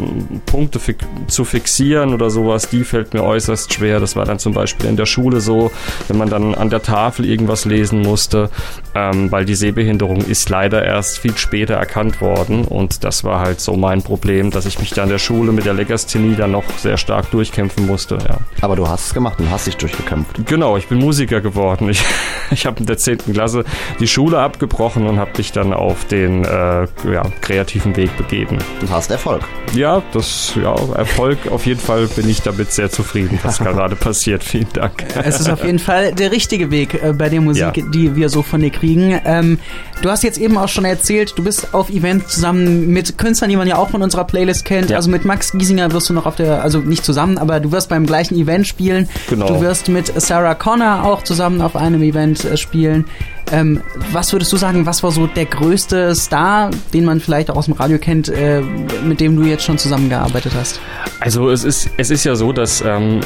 Punkte 0.46 0.80
fi 0.80 0.96
zu 1.28 1.46
fixieren 1.46 2.14
oder 2.14 2.30
sowas, 2.30 2.70
die 2.70 2.84
fällt 2.84 3.14
mir 3.14 3.24
äußerst 3.24 3.74
schwer. 3.74 4.00
Das 4.00 4.16
war 4.16 4.26
dann 4.26 4.40
zum 4.40 4.54
Beispiel 4.54 4.90
in 4.90 4.98
der 4.98 5.06
Schule 5.06 5.40
so, 5.40 5.72
wenn 6.08 6.18
man 6.18 6.30
dann 6.30 6.56
an 6.56 6.70
der 6.70 6.82
Tafel 6.82 7.26
irgendwas 7.26 7.66
lesen 7.66 8.02
musste, 8.02 8.50
ähm, 8.94 9.32
weil 9.32 9.46
die 9.46 9.56
Sehbehinderung 9.56 10.18
ist 10.18 10.50
leider 10.50 10.84
erst 10.84 11.20
viel 11.20 11.38
später 11.38 11.76
erkannt 11.76 12.22
worden 12.22 12.66
und 12.66 13.04
das 13.04 13.24
war 13.24 13.40
halt 13.40 13.62
so 13.62 13.76
mein 13.76 14.02
Problem, 14.02 14.52
dass 14.52 14.66
ich 14.66 14.80
mich 14.80 14.92
da 14.92 15.04
an 15.04 15.10
der 15.14 15.20
Schule 15.20 15.52
mit 15.52 15.66
der 15.66 15.76
Legasthenie 15.76 16.36
dann 16.36 16.52
noch 16.52 16.64
sehr 16.80 16.98
stark 16.98 17.30
durchkämpfen 17.30 17.86
musste. 17.86 18.18
Ja. 18.28 18.38
Aber 18.62 18.76
du 18.76 18.88
hast 18.88 19.06
es 19.06 19.14
gemacht 19.14 19.40
und 19.40 19.52
hast 19.52 19.68
dich 19.68 19.78
durchgekämpft. 19.78 20.48
Genau, 20.48 20.76
ich 20.76 20.88
bin 20.88 20.98
Musiker 20.98 21.40
geworden. 21.40 21.88
Ich, 21.88 22.04
ich 22.52 22.66
habe 22.66 22.80
in 22.80 22.88
der 22.88 22.98
10. 22.98 23.20
Klasse 23.32 23.64
die 24.00 24.08
Schule 24.08 24.40
abgebrochen 24.40 25.06
und 25.06 25.20
habe 25.20 25.30
mich 25.38 25.52
dann 25.52 25.72
auf 25.72 26.06
den 26.06 26.44
äh, 26.46 26.88
ja, 27.12 27.22
kreativen 27.42 27.96
Weg 27.96 28.18
begeben. 28.18 28.58
Du 28.82 28.90
hast 28.90 29.12
Erfolg. 29.12 29.44
Ja, 29.76 30.02
das 30.14 30.56
ja, 30.62 30.74
Erfolg 30.96 31.38
auf 31.52 31.68
jeden 31.68 31.80
Fall 31.80 32.08
bin 32.08 32.28
ich 32.28 32.42
damit 32.42 32.72
sehr 32.72 32.90
zufrieden, 32.90 33.38
was 33.44 33.60
gerade 33.60 33.96
passiert. 33.96 34.44
Vielen 34.44 34.74
Dank. 34.74 35.04
Es 35.24 35.40
ist 35.40 35.50
auf 35.50 35.64
jeden 35.64 35.80
Fall 35.80 36.12
der 36.14 36.32
richtige 36.32 36.72
Weg 36.72 36.96
äh, 37.04 37.14
bei 37.14 37.30
der 37.30 37.42
Musik, 37.42 37.78
ja. 37.78 37.86
die 37.94 38.16
wir 38.16 38.30
so 38.30 38.42
von 38.42 38.62
dir 38.62 38.72
kriegen. 38.72 39.22
Ähm, 39.26 39.60
du 40.02 40.10
hast 40.10 40.24
jetzt 40.24 40.40
eben 40.40 40.58
auch 40.58 40.70
schon 40.70 40.86
erzählt, 40.86 41.38
du 41.38 41.44
bist 41.44 41.76
auf 41.76 41.92
Events 41.92 42.34
zusammen 42.34 42.88
mit 42.88 43.20
Künstlern, 43.20 43.52
die 43.52 43.58
man 43.58 43.68
ja 43.68 43.78
auch 43.78 43.92
von 43.92 44.02
unserer 44.02 44.24
Playlist 44.24 44.66
kennt. 44.66 44.90
Ja. 44.90 44.98
Also 45.04 45.12
mit 45.12 45.26
Max 45.26 45.52
Giesinger 45.52 45.92
wirst 45.92 46.10
du 46.10 46.14
noch 46.14 46.26
auf 46.26 46.38
der, 46.38 46.64
also 46.64 46.80
nicht 46.80 47.04
zusammen, 47.04 47.38
aber 47.38 47.60
du 47.60 47.74
wirst 47.74 47.90
beim 47.90 48.06
gleichen 48.06 48.38
Event 48.38 48.66
spielen. 48.66 49.10
Genau. 49.30 49.50
Du 49.50 49.60
wirst 49.60 49.90
mit 49.90 50.14
Sarah 50.22 50.56
Connor 50.56 51.04
auch 51.04 51.24
zusammen 51.24 51.60
auf 51.60 51.76
einem 51.76 52.02
Event 52.02 52.46
äh, 52.46 52.56
spielen. 52.56 53.04
Ähm, 53.52 53.82
was 54.14 54.32
würdest 54.32 54.54
du 54.54 54.56
sagen, 54.56 54.86
was 54.86 55.04
war 55.04 55.12
so 55.12 55.28
der 55.28 55.44
größte 55.44 56.16
Star, 56.16 56.70
den 56.94 57.04
man 57.04 57.20
vielleicht 57.20 57.52
auch 57.52 57.58
aus 57.58 57.66
dem 57.66 57.74
Radio 57.74 57.98
kennt, 57.98 58.30
äh, 58.30 58.62
mit 59.04 59.20
dem 59.20 59.36
du 59.36 59.44
jetzt 59.44 59.66
schon 59.66 59.78
zusammengearbeitet 59.78 60.54
hast? 60.58 60.80
Also 61.20 61.50
es 61.50 61.66
ist, 61.66 61.90
es 61.98 62.10
ist 62.10 62.24
ja 62.24 62.36
so, 62.36 62.54
dass 62.54 62.80
ähm, 62.80 63.20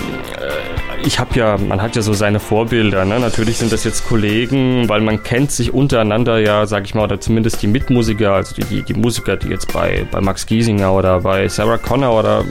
ich 1.04 1.20
habe 1.20 1.36
ja, 1.36 1.58
man 1.58 1.82
hat 1.82 1.96
ja 1.96 2.01
so 2.01 2.13
seine 2.13 2.39
Vorbilder. 2.39 3.06
Ne? 3.06 3.20
Natürlich 3.20 3.58
sind 3.58 3.72
das 3.72 3.84
jetzt 3.84 4.08
Kollegen, 4.08 4.89
weil 4.89 5.01
man 5.01 5.24
kennt 5.24 5.51
sich 5.51 5.74
untereinander 5.74 6.39
ja, 6.39 6.66
sag 6.66 6.86
ich 6.86 6.96
mal, 6.96 7.04
oder 7.04 7.20
zumindest 7.20 7.62
die 7.62 7.68
Mitmusiker, 7.68 8.34
also 8.34 8.56
die, 8.56 8.63
die, 8.63 8.82
die 8.84 8.94
Musiker, 8.94 9.38
die 9.38 9.50
jetzt 9.50 9.72
bei, 9.74 10.06
bei 10.12 10.22
Max 10.22 10.46
Giesinger 10.46 10.94
oder 10.94 11.22
bei 11.22 11.48
Sarah 11.48 11.77
Connor 11.77 12.18
oder 12.18 12.44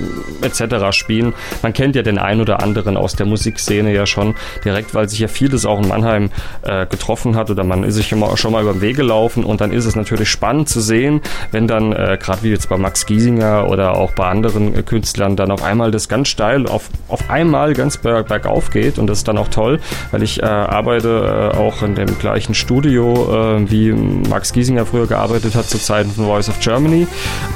etc. 0.42 0.96
spielen. 0.96 1.34
Man 1.62 1.72
kennt 1.72 1.96
ja 1.96 2.02
den 2.02 2.18
einen 2.18 2.40
oder 2.40 2.62
anderen 2.62 2.96
aus 2.96 3.14
der 3.14 3.26
Musikszene 3.26 3.92
ja 3.92 4.06
schon 4.06 4.34
direkt, 4.64 4.94
weil 4.94 5.08
sich 5.08 5.18
ja 5.18 5.28
vieles 5.28 5.66
auch 5.66 5.80
in 5.80 5.88
Mannheim 5.88 6.30
äh, 6.62 6.86
getroffen 6.86 7.36
hat 7.36 7.50
oder 7.50 7.64
man 7.64 7.84
ist 7.84 7.94
sich 7.94 8.12
immer 8.12 8.36
schon 8.36 8.52
mal 8.52 8.62
über 8.62 8.72
den 8.72 8.80
Weg 8.80 8.96
gelaufen 8.96 9.44
und 9.44 9.60
dann 9.60 9.72
ist 9.72 9.86
es 9.86 9.96
natürlich 9.96 10.30
spannend 10.30 10.68
zu 10.68 10.80
sehen, 10.80 11.20
wenn 11.50 11.66
dann, 11.66 11.92
äh, 11.92 12.18
gerade 12.20 12.42
wie 12.42 12.50
jetzt 12.50 12.68
bei 12.68 12.76
Max 12.76 13.06
Giesinger 13.06 13.68
oder 13.68 13.96
auch 13.96 14.12
bei 14.12 14.26
anderen 14.26 14.74
äh, 14.74 14.82
Künstlern, 14.82 15.36
dann 15.36 15.50
auf 15.50 15.62
einmal 15.62 15.90
das 15.90 16.08
ganz 16.08 16.28
steil, 16.28 16.66
auf, 16.66 16.88
auf 17.08 17.28
einmal 17.30 17.74
ganz 17.74 17.96
berg, 17.96 18.28
bergauf 18.36 18.70
geht 18.70 18.98
und 18.98 19.06
das 19.06 19.18
ist 19.18 19.28
dann 19.28 19.38
auch 19.38 19.48
toll, 19.48 19.80
weil 20.10 20.22
ich 20.22 20.42
äh, 20.42 20.46
arbeite 20.46 21.52
äh, 21.54 21.56
auch 21.56 21.82
in 21.82 21.94
dem 21.94 22.18
gleichen 22.18 22.54
Studio, 22.54 23.56
äh, 23.56 23.70
wie 23.70 23.92
Max 23.92 24.52
Giesinger 24.52 24.86
früher 24.86 25.06
gearbeitet 25.06 25.54
hat 25.54 25.68
zu 25.68 25.78
Zeiten 25.78 26.10
von 26.10 26.26
Voice 26.26 26.48
of 26.48 26.60
Germany. 26.60 27.06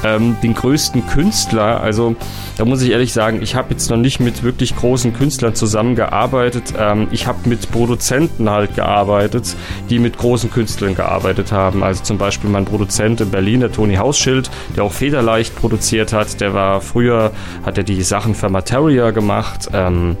Ähm, 0.03 0.37
den 0.41 0.53
größten 0.53 1.05
Künstler, 1.07 1.81
also 1.81 2.15
da 2.57 2.65
muss 2.65 2.81
ich 2.81 2.91
ehrlich 2.91 3.13
sagen, 3.13 3.41
ich 3.41 3.55
habe 3.55 3.71
jetzt 3.71 3.89
noch 3.89 3.97
nicht 3.97 4.19
mit 4.19 4.43
wirklich 4.43 4.75
großen 4.75 5.13
Künstlern 5.13 5.55
zusammengearbeitet. 5.55 6.73
Ähm, 6.77 7.07
ich 7.11 7.27
habe 7.27 7.47
mit 7.47 7.71
Produzenten 7.71 8.49
halt 8.49 8.75
gearbeitet, 8.75 9.55
die 9.89 9.99
mit 9.99 10.17
großen 10.17 10.51
Künstlern 10.51 10.95
gearbeitet 10.95 11.51
haben. 11.51 11.83
Also 11.83 12.03
zum 12.03 12.17
Beispiel 12.17 12.49
mein 12.49 12.65
Produzent 12.65 13.21
in 13.21 13.29
Berlin, 13.29 13.61
der 13.61 13.71
Toni 13.71 13.95
Hausschild, 13.95 14.49
der 14.75 14.83
auch 14.83 14.91
Federleicht 14.91 15.55
produziert 15.55 16.13
hat. 16.13 16.41
Der 16.41 16.53
war 16.53 16.81
früher, 16.81 17.31
hat 17.63 17.77
er 17.77 17.83
die 17.83 18.01
Sachen 18.01 18.35
für 18.35 18.49
Materia 18.49 19.11
gemacht. 19.11 19.69
Ähm, 19.73 20.17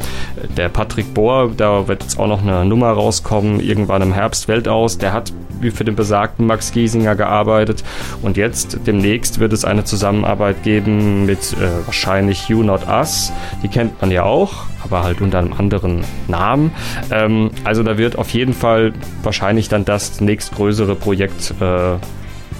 der 0.57 0.69
Patrick 0.69 1.13
Bohr, 1.13 1.51
da 1.55 1.87
wird 1.87 2.03
jetzt 2.03 2.19
auch 2.19 2.27
noch 2.27 2.41
eine 2.41 2.65
Nummer 2.65 2.91
rauskommen, 2.91 3.59
irgendwann 3.59 4.01
im 4.01 4.13
Herbst 4.13 4.47
Weltaus, 4.47 4.97
der 4.97 5.13
hat 5.13 5.31
wie 5.59 5.71
für 5.71 5.83
den 5.83 5.95
besagten 5.95 6.47
Max 6.47 6.71
Giesinger 6.71 7.15
gearbeitet 7.15 7.83
und 8.21 8.35
jetzt 8.37 8.79
demnächst 8.87 9.39
wird 9.39 9.53
es 9.53 9.63
eine 9.63 9.83
Zusammenarbeit 9.83 10.63
geben 10.63 11.25
mit 11.25 11.53
äh, 11.53 11.85
wahrscheinlich 11.85 12.49
You 12.49 12.63
Not 12.63 12.87
Us, 12.87 13.31
die 13.63 13.67
kennt 13.67 14.01
man 14.01 14.11
ja 14.11 14.23
auch, 14.23 14.65
aber 14.83 15.03
halt 15.03 15.21
unter 15.21 15.39
einem 15.39 15.53
anderen 15.53 16.03
Namen. 16.27 16.71
Ähm, 17.11 17.51
also 17.63 17.83
da 17.83 17.97
wird 17.97 18.17
auf 18.17 18.31
jeden 18.31 18.53
Fall 18.53 18.93
wahrscheinlich 19.23 19.69
dann 19.69 19.85
das 19.85 20.19
nächstgrößere 20.19 20.95
Projekt 20.95 21.53
äh, 21.61 21.97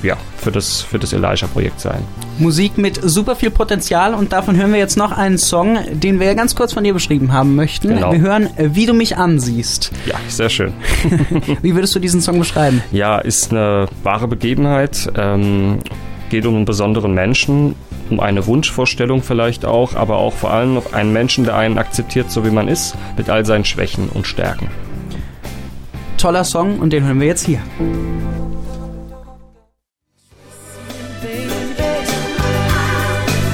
ja, 0.03 0.17
für 0.37 0.51
das, 0.51 0.81
für 0.81 0.99
das 0.99 1.13
Elijah-Projekt 1.13 1.79
sein. 1.79 2.03
Musik 2.41 2.77
mit 2.77 2.99
super 3.01 3.35
viel 3.35 3.51
Potenzial 3.51 4.13
und 4.13 4.33
davon 4.33 4.55
hören 4.55 4.71
wir 4.71 4.79
jetzt 4.79 4.97
noch 4.97 5.11
einen 5.11 5.37
Song, 5.37 5.77
den 5.91 6.19
wir 6.19 6.33
ganz 6.35 6.55
kurz 6.55 6.73
von 6.73 6.83
dir 6.83 6.93
beschrieben 6.93 7.31
haben 7.31 7.55
möchten. 7.55 7.89
Genau. 7.89 8.11
Wir 8.11 8.19
hören 8.19 8.49
Wie 8.57 8.85
du 8.85 8.93
mich 8.93 9.17
ansiehst. 9.17 9.91
Ja, 10.05 10.15
sehr 10.27 10.49
schön. 10.49 10.73
Wie 11.61 11.75
würdest 11.75 11.95
du 11.95 11.99
diesen 11.99 12.21
Song 12.21 12.39
beschreiben? 12.39 12.83
Ja, 12.91 13.19
ist 13.19 13.51
eine 13.51 13.87
wahre 14.03 14.27
Begebenheit. 14.27 15.11
Ähm, 15.15 15.79
geht 16.29 16.45
um 16.45 16.55
einen 16.55 16.65
besonderen 16.65 17.13
Menschen, 17.13 17.75
um 18.09 18.19
eine 18.19 18.47
Wunschvorstellung 18.47 19.21
vielleicht 19.21 19.65
auch, 19.65 19.95
aber 19.95 20.17
auch 20.17 20.33
vor 20.33 20.51
allem 20.51 20.77
auf 20.77 20.93
einen 20.93 21.13
Menschen, 21.13 21.43
der 21.43 21.55
einen 21.55 21.77
akzeptiert, 21.77 22.31
so 22.31 22.45
wie 22.45 22.51
man 22.51 22.67
ist, 22.67 22.95
mit 23.17 23.29
all 23.29 23.45
seinen 23.45 23.65
Schwächen 23.65 24.09
und 24.09 24.25
Stärken. 24.25 24.69
Toller 26.17 26.43
Song 26.43 26.79
und 26.79 26.93
den 26.93 27.03
hören 27.03 27.19
wir 27.19 27.27
jetzt 27.27 27.45
hier. 27.45 27.59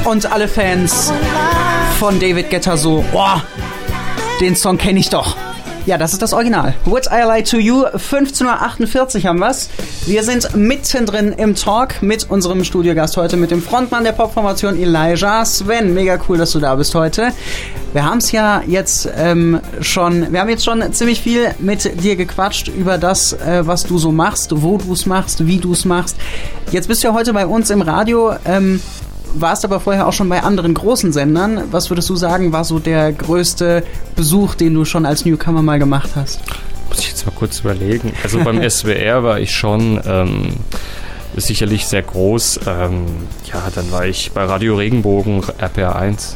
Und 0.07 0.31
alle 0.31 0.47
Fans 0.47 1.11
von 1.99 2.17
David 2.17 2.49
Guetta 2.49 2.77
so, 2.77 3.03
boah, 3.11 3.43
den 4.39 4.55
Song 4.55 4.77
kenne 4.77 4.99
ich 4.99 5.09
doch. 5.09 5.35
Ja, 5.85 5.97
das 5.97 6.13
ist 6.13 6.21
das 6.21 6.31
Original. 6.31 6.73
Would 6.85 7.07
I 7.07 7.23
Lie 7.27 7.43
to 7.43 7.57
You? 7.57 7.83
15.48 7.87 9.17
Uhr 9.17 9.23
haben 9.25 9.39
wir's. 9.39 9.69
Wir 10.05 10.23
sind 10.23 10.55
mittendrin 10.55 11.33
im 11.33 11.55
Talk 11.55 12.01
mit 12.01 12.29
unserem 12.29 12.63
Studiogast 12.63 13.17
heute, 13.17 13.35
mit 13.35 13.51
dem 13.51 13.61
Frontmann 13.61 14.05
der 14.05 14.13
Popformation 14.13 14.77
Elijah. 14.79 15.43
Sven, 15.43 15.93
mega 15.93 16.17
cool, 16.29 16.37
dass 16.37 16.53
du 16.53 16.61
da 16.61 16.75
bist 16.75 16.95
heute. 16.95 17.33
Wir 17.91 18.05
haben 18.05 18.19
es 18.19 18.31
ja 18.31 18.63
jetzt 18.65 19.09
ähm, 19.17 19.59
schon, 19.81 20.31
wir 20.31 20.39
haben 20.39 20.49
jetzt 20.49 20.63
schon 20.63 20.93
ziemlich 20.93 21.19
viel 21.19 21.53
mit 21.59 22.01
dir 22.01 22.15
gequatscht 22.15 22.69
über 22.69 22.97
das, 22.97 23.33
äh, 23.33 23.67
was 23.67 23.83
du 23.83 23.97
so 23.97 24.13
machst, 24.13 24.51
wo 24.55 24.77
du 24.77 24.93
es 24.93 25.05
machst, 25.05 25.45
wie 25.47 25.57
du 25.57 25.73
es 25.73 25.83
machst. 25.83 26.15
Jetzt 26.71 26.87
bist 26.87 27.03
du 27.03 27.09
ja 27.09 27.13
heute 27.13 27.33
bei 27.33 27.45
uns 27.45 27.69
im 27.71 27.81
Radio. 27.81 28.35
Ähm, 28.45 28.81
warst 29.33 29.65
aber 29.65 29.79
vorher 29.79 30.07
auch 30.07 30.13
schon 30.13 30.29
bei 30.29 30.43
anderen 30.43 30.73
großen 30.73 31.13
Sendern. 31.13 31.63
Was 31.71 31.89
würdest 31.89 32.09
du 32.09 32.15
sagen, 32.15 32.51
war 32.51 32.63
so 32.63 32.79
der 32.79 33.11
größte 33.11 33.83
Besuch, 34.15 34.55
den 34.55 34.73
du 34.73 34.85
schon 34.85 35.05
als 35.05 35.25
Newcomer 35.25 35.61
mal 35.61 35.79
gemacht 35.79 36.11
hast? 36.15 36.39
Muss 36.89 36.99
ich 36.99 37.09
jetzt 37.09 37.25
mal 37.25 37.33
kurz 37.33 37.59
überlegen. 37.59 38.13
Also 38.23 38.43
beim 38.43 38.61
SWR 38.69 39.23
war 39.23 39.39
ich 39.39 39.51
schon 39.55 39.99
ähm, 40.05 40.53
sicherlich 41.35 41.85
sehr 41.87 42.01
groß. 42.01 42.61
Ähm, 42.67 43.05
ja, 43.51 43.63
dann 43.73 43.91
war 43.91 44.05
ich 44.05 44.31
bei 44.31 44.43
Radio 44.45 44.75
Regenbogen, 44.75 45.43
RPR 45.57 45.95
1. 45.95 46.35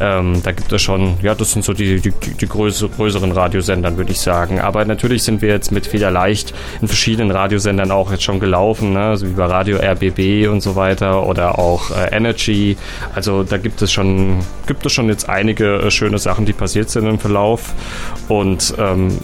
Ähm, 0.00 0.42
da 0.42 0.52
gibt 0.52 0.72
es 0.72 0.82
schon, 0.82 1.16
ja, 1.22 1.34
das 1.34 1.52
sind 1.52 1.64
so 1.64 1.72
die, 1.72 2.00
die, 2.00 2.10
die 2.10 2.48
größere, 2.48 2.90
größeren 2.90 3.32
Radiosendern, 3.32 3.96
würde 3.96 4.12
ich 4.12 4.20
sagen. 4.20 4.60
Aber 4.60 4.84
natürlich 4.84 5.22
sind 5.22 5.42
wir 5.42 5.48
jetzt 5.48 5.72
mit 5.72 5.86
Federleicht 5.86 6.54
in 6.80 6.88
verschiedenen 6.88 7.30
Radiosendern 7.30 7.90
auch 7.90 8.10
jetzt 8.10 8.22
schon 8.22 8.40
gelaufen, 8.40 8.92
ne? 8.92 9.16
so 9.16 9.26
wie 9.26 9.32
bei 9.32 9.44
Radio 9.44 9.78
RBB 9.78 10.48
und 10.48 10.60
so 10.60 10.76
weiter 10.76 11.26
oder 11.26 11.58
auch 11.58 11.90
äh, 11.90 12.14
Energy. 12.16 12.76
Also 13.14 13.42
da 13.42 13.58
gibt 13.58 13.82
es 13.82 13.92
schon, 13.92 14.38
gibt 14.66 14.84
es 14.86 14.92
schon 14.92 15.08
jetzt 15.08 15.28
einige 15.28 15.76
äh, 15.76 15.90
schöne 15.90 16.18
Sachen, 16.18 16.46
die 16.46 16.52
passiert 16.52 16.90
sind 16.90 17.06
im 17.06 17.18
Verlauf. 17.18 17.74
Und 18.28 18.74
ähm, 18.78 19.18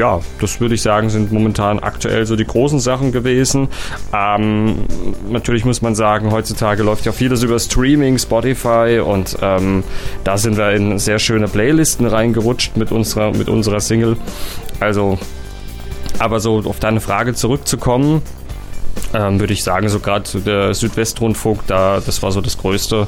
ja, 0.00 0.18
das 0.40 0.62
würde 0.62 0.74
ich 0.74 0.80
sagen, 0.80 1.10
sind 1.10 1.30
momentan 1.30 1.78
aktuell 1.78 2.24
so 2.24 2.34
die 2.34 2.46
großen 2.46 2.80
Sachen 2.80 3.12
gewesen. 3.12 3.68
Ähm, 4.14 4.86
natürlich 5.28 5.66
muss 5.66 5.82
man 5.82 5.94
sagen, 5.94 6.32
heutzutage 6.32 6.82
läuft 6.82 7.04
ja 7.04 7.12
vieles 7.12 7.42
über 7.42 7.58
Streaming, 7.58 8.16
Spotify 8.16 9.02
und 9.04 9.36
ähm, 9.42 9.84
da 10.24 10.38
sind 10.38 10.56
wir 10.56 10.70
in 10.70 10.98
sehr 10.98 11.18
schöne 11.18 11.48
Playlisten 11.48 12.06
reingerutscht 12.06 12.78
mit 12.78 12.92
unserer, 12.92 13.36
mit 13.36 13.50
unserer 13.50 13.80
Single. 13.80 14.16
Also, 14.80 15.18
aber 16.18 16.40
so 16.40 16.60
auf 16.60 16.80
deine 16.80 17.02
Frage 17.02 17.34
zurückzukommen, 17.34 18.22
ähm, 19.14 19.40
würde 19.40 19.52
ich 19.52 19.64
sagen, 19.64 19.88
so 19.88 20.00
gerade 20.00 20.40
der 20.40 20.74
Südwestrundfunk, 20.74 21.66
da, 21.66 22.00
das 22.04 22.22
war 22.22 22.32
so 22.32 22.40
das 22.40 22.58
Größte, 22.58 23.06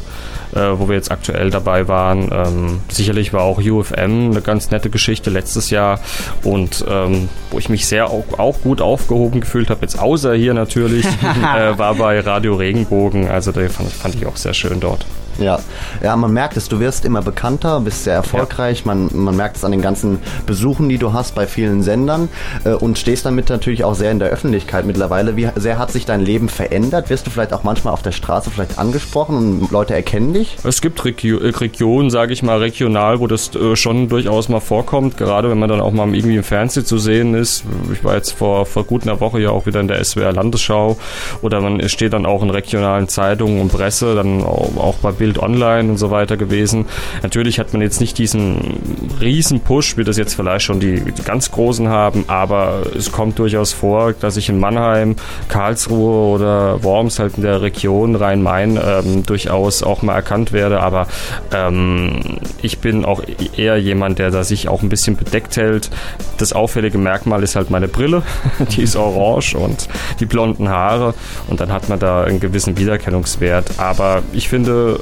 äh, 0.55 0.59
wo 0.75 0.89
wir 0.89 0.97
jetzt 0.97 1.11
aktuell 1.11 1.51
dabei 1.51 1.89
waren. 1.89 2.31
Ähm, 2.33 2.81
sicherlich 2.91 3.33
war 3.33 3.43
auch 3.43 3.59
UFM 3.59 4.31
eine 4.31 4.43
ganz 4.43 4.71
nette 4.71 4.91
Geschichte 4.91 5.31
letztes 5.31 5.71
Jahr 5.71 6.01
und 6.43 6.85
ähm, 6.89 7.29
wo 7.51 7.59
ich 7.59 7.69
mich 7.69 7.87
sehr 7.87 8.11
auch, 8.11 8.39
auch 8.39 8.61
gut 8.63 8.81
aufgehoben 8.81 9.41
gefühlt 9.41 9.71
habe, 9.71 9.83
jetzt 9.83 9.99
außer 9.99 10.35
hier 10.35 10.55
natürlich, 10.55 11.07
äh, 11.57 11.79
war 11.79 11.95
bei 11.95 12.21
Radio 12.21 12.55
Regenbogen. 12.55 13.29
Also 13.29 13.53
da 13.53 13.61
fand, 13.69 13.93
fand 13.93 14.15
ich 14.15 14.27
auch 14.27 14.37
sehr 14.37 14.55
schön 14.55 14.81
dort. 14.81 15.07
Ja. 15.39 15.59
ja, 16.03 16.17
man 16.17 16.33
merkt 16.33 16.57
es, 16.57 16.69
du 16.69 16.81
wirst 16.81 17.05
immer 17.05 17.23
bekannter, 17.23 17.81
bist 17.81 18.05
sehr 18.05 18.15
erfolgreich, 18.15 18.81
ja. 18.81 18.87
man, 18.87 19.11
man 19.13 19.37
merkt 19.37 19.57
es 19.57 19.65
an 19.65 19.73
den 19.73 19.83
ganzen 19.83 20.19
Besuchen, 20.47 20.89
die 20.89 20.99
du 20.99 21.13
hast 21.13 21.35
bei 21.35 21.47
vielen 21.47 21.83
Sendern 21.83 22.29
äh, 22.65 22.71
und 22.71 22.99
stehst 22.99 23.27
damit 23.27 23.49
natürlich 23.49 23.85
auch 23.85 23.95
sehr 23.95 24.11
in 24.11 24.19
der 24.19 24.29
Öffentlichkeit 24.29 24.85
mittlerweile. 24.87 25.37
Wie 25.37 25.49
sehr 25.57 25.79
hat 25.79 25.91
sich 25.91 26.07
dein 26.07 26.21
Leben 26.21 26.49
verändert? 26.49 27.11
Wirst 27.11 27.27
du 27.27 27.31
vielleicht 27.31 27.53
auch 27.53 27.65
manchmal 27.65 27.95
auf 27.95 28.03
der 28.03 28.13
Straße 28.13 28.51
vielleicht 28.51 28.79
angesprochen 28.79 29.61
und 29.61 29.71
Leute 29.71 29.95
erkennen 29.95 30.33
dich? 30.33 30.57
Es 30.65 30.81
gibt 30.81 31.05
Regio 31.05 31.39
äh, 31.39 31.51
Regionen, 31.51 32.11
sage 32.11 32.33
ich 32.33 32.43
mal, 32.43 32.59
regional, 32.59 33.21
wo 33.21 33.27
das 33.27 33.55
äh, 33.55 33.77
schon 33.77 34.09
durchaus 34.09 34.49
mal 34.49 34.61
vorkommt, 34.61 35.17
gerade 35.17 35.51
wenn 35.51 35.59
man 35.59 35.69
dann 35.69 35.81
auch 35.81 35.93
mal 35.93 36.13
irgendwie 36.15 36.37
im 36.37 36.45
Fernsehen 36.45 36.85
zu 36.85 36.99
sehen 36.99 37.35
ist. 37.35 37.65
Ich 37.93 38.05
war 38.05 38.15
jetzt 38.15 38.33
vor, 38.33 38.67
vor 38.67 38.85
gut 38.85 39.03
einer 39.03 39.21
Woche 39.21 39.41
ja 39.41 39.51
auch 39.51 39.67
wieder 39.67 39.81
in 39.81 39.89
der 39.89 40.03
SWR 40.05 40.33
Landesschau 40.33 40.97
oder 41.41 41.61
man 41.61 41.89
steht 41.89 42.13
dann 42.13 42.27
auch 42.27 42.43
in 42.43 42.51
regionalen 42.51 43.09
Zeitungen 43.09 43.61
und 43.61 43.73
Presse, 43.73 44.15
dann 44.15 44.43
auch, 44.43 44.77
auch 44.77 44.97
bei 44.97 45.13
Bild 45.13 45.32
Online 45.39 45.91
und 45.91 45.97
so 45.97 46.11
weiter 46.11 46.37
gewesen. 46.37 46.87
Natürlich 47.23 47.59
hat 47.59 47.73
man 47.73 47.83
jetzt 47.83 48.01
nicht 48.01 48.19
diesen 48.19 48.81
riesen 49.21 49.61
Push, 49.61 49.97
wie 49.97 50.05
das 50.05 50.17
jetzt 50.17 50.35
vielleicht 50.35 50.65
schon 50.65 50.81
die, 50.81 51.01
die 51.01 51.23
ganz 51.23 51.51
Großen 51.51 51.89
haben, 51.89 52.25
aber 52.29 52.83
es 52.97 53.13
kommt 53.13 53.39
durchaus 53.39 53.73
vor, 53.73 54.13
dass 54.13 54.37
ich 54.37 54.49
in 54.49 54.59
Mannheim, 54.59 55.17
Karlsruhe 55.49 56.35
oder 56.35 56.83
Worms 56.83 57.19
halt 57.19 57.37
in 57.37 57.43
der 57.43 57.63
Region 57.63 58.17
Rhein-Main 58.17 58.79
ähm, 58.83 59.23
durchaus 59.25 59.83
auch 59.83 60.03
mal 60.03 60.15
erkannt 60.15 60.53
werde, 60.53 60.81
aber 60.81 61.07
ähm, 61.53 62.39
ich 62.63 62.79
bin 62.79 63.05
auch 63.05 63.23
eher 63.57 63.77
jemand, 63.79 64.19
der 64.19 64.31
da 64.31 64.45
sich 64.45 64.69
auch 64.69 64.83
ein 64.83 64.89
bisschen 64.89 65.17
bedeckt 65.17 65.57
hält. 65.57 65.91
Das 66.39 66.53
auffällige 66.53 66.99
Merkmal 66.99 67.43
ist 67.43 67.57
halt 67.57 67.71
meine 67.71 67.89
Brille, 67.89 68.23
die 68.71 68.83
ist 68.83 68.97
orange 68.97 69.57
und 69.57 69.89
die 70.21 70.27
blonden 70.27 70.69
Haare 70.69 71.15
und 71.49 71.61
dann 71.61 71.73
hat 71.73 71.89
man 71.89 71.99
da 71.99 72.25
einen 72.25 72.41
gewissen 72.41 72.79
Wiedererkennungswert. 72.79 73.79
Aber 73.79 74.23
ich 74.33 74.49
finde, 74.49 75.01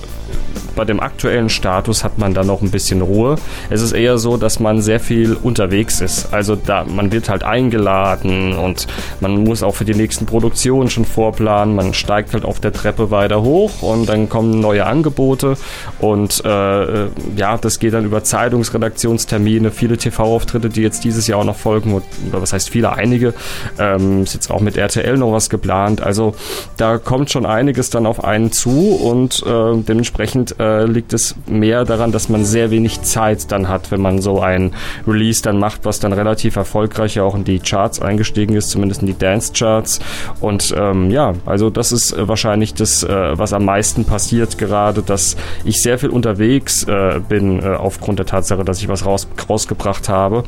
bei 0.77 0.85
dem 0.85 1.01
aktuellen 1.01 1.49
Status 1.49 2.05
hat 2.05 2.19
man 2.19 2.35
da 2.35 2.45
noch 2.45 2.63
ein 2.63 2.71
bisschen 2.71 3.03
Ruhe. 3.03 3.37
Es 3.69 3.83
ist 3.83 3.93
eher 3.93 4.19
so, 4.19 4.37
dass 4.37 4.61
man 4.61 4.81
sehr 4.81 5.01
viel 5.01 5.35
unterwegs 5.35 6.01
ist. 6.01 6.33
Also 6.33 6.57
da, 6.57 6.85
man 6.85 7.13
wird 7.13 7.29
halt 7.29 7.43
eingeladen 7.43 8.55
und 8.55 8.87
man 9.21 9.45
muss 9.45 9.63
auch 9.63 9.75
für 9.75 9.85
die 9.85 9.95
nächsten 9.95 10.27
Produktionen 10.27 10.89
schon 10.89 11.05
vorplanen. 11.05 11.75
Man 11.75 11.93
steigt 11.93 12.33
halt 12.33 12.45
auf 12.45 12.61
der 12.61 12.73
Treppe 12.73 13.11
weiter 13.11 13.43
hoch 13.43 13.83
und 13.83 14.09
dann 14.09 14.29
kommen 14.29 14.61
neue 14.61 14.87
Angebote 14.87 15.57
und 15.99 16.43
äh, 16.45 17.05
ja, 17.37 17.59
das 17.61 17.79
geht 17.79 17.95
dann 17.95 18.05
über 18.05 18.25
Zeitungsredaktionstermine, 18.25 19.71
viele 19.71 19.99
TV-Auftritte, 19.99 20.69
die 20.69 20.83
jetzt 20.83 21.05
dieses 21.05 21.27
Jahr 21.27 21.41
auch 21.41 21.45
noch 21.45 21.57
folgen 21.57 21.93
oder 21.95 22.41
was 22.41 22.53
heißt 22.53 22.71
viele, 22.71 22.93
einige. 22.93 23.35
Ähm, 23.79 24.23
ist 24.23 24.35
jetzt 24.35 24.51
auch 24.51 24.61
mit 24.61 24.77
RTL 24.77 25.17
noch 25.17 25.33
was 25.33 25.51
geplant. 25.51 26.01
Also 26.01 26.35
da 26.77 26.99
kommt 26.99 27.31
schon 27.31 27.47
einiges 27.47 27.91
dann 27.91 28.07
auf 28.07 28.25
einen 28.25 28.53
zu 28.53 28.95
und 28.95 29.43
äh, 29.47 29.83
dementsprechend 29.83 30.20
äh, 30.59 30.85
liegt 30.85 31.12
es 31.12 31.35
mehr 31.47 31.85
daran, 31.85 32.12
dass 32.12 32.29
man 32.29 32.45
sehr 32.45 32.71
wenig 32.71 33.03
Zeit 33.03 33.50
dann 33.50 33.69
hat, 33.69 33.91
wenn 33.91 34.00
man 34.00 34.21
so 34.21 34.41
ein 34.41 34.73
Release 35.07 35.43
dann 35.43 35.59
macht, 35.59 35.85
was 35.85 36.00
dann 36.00 36.12
relativ 36.12 36.57
erfolgreich 36.57 37.21
auch 37.21 37.35
in 37.35 37.45
die 37.45 37.59
Charts 37.59 38.00
eingestiegen 38.00 38.55
ist, 38.55 38.71
zumindest 38.71 39.03
in 39.03 39.07
die 39.07 39.19
Dance-Charts. 39.19 40.00
Und 40.41 40.75
ähm, 40.77 41.11
ja, 41.11 41.35
also 41.47 41.71
das 41.71 41.93
ist 41.93 42.12
äh, 42.12 42.29
wahrscheinlich 42.29 42.75
das, 42.75 43.03
äh, 43.03 43.39
was 43.39 43.53
am 43.53 43.65
meisten 43.65 44.05
passiert 44.05 44.59
gerade, 44.59 45.03
dass 45.03 45.37
ich 45.65 45.83
sehr 45.83 45.99
viel 45.99 46.11
unterwegs 46.11 46.85
äh, 46.85 47.21
bin 47.29 47.61
äh, 47.61 47.69
aufgrund 47.69 48.19
der 48.19 48.27
Tatsache, 48.27 48.65
dass 48.65 48.81
ich 48.81 48.89
was 48.89 49.07
raus, 49.07 49.29
rausgebracht 49.49 50.09
habe. 50.09 50.45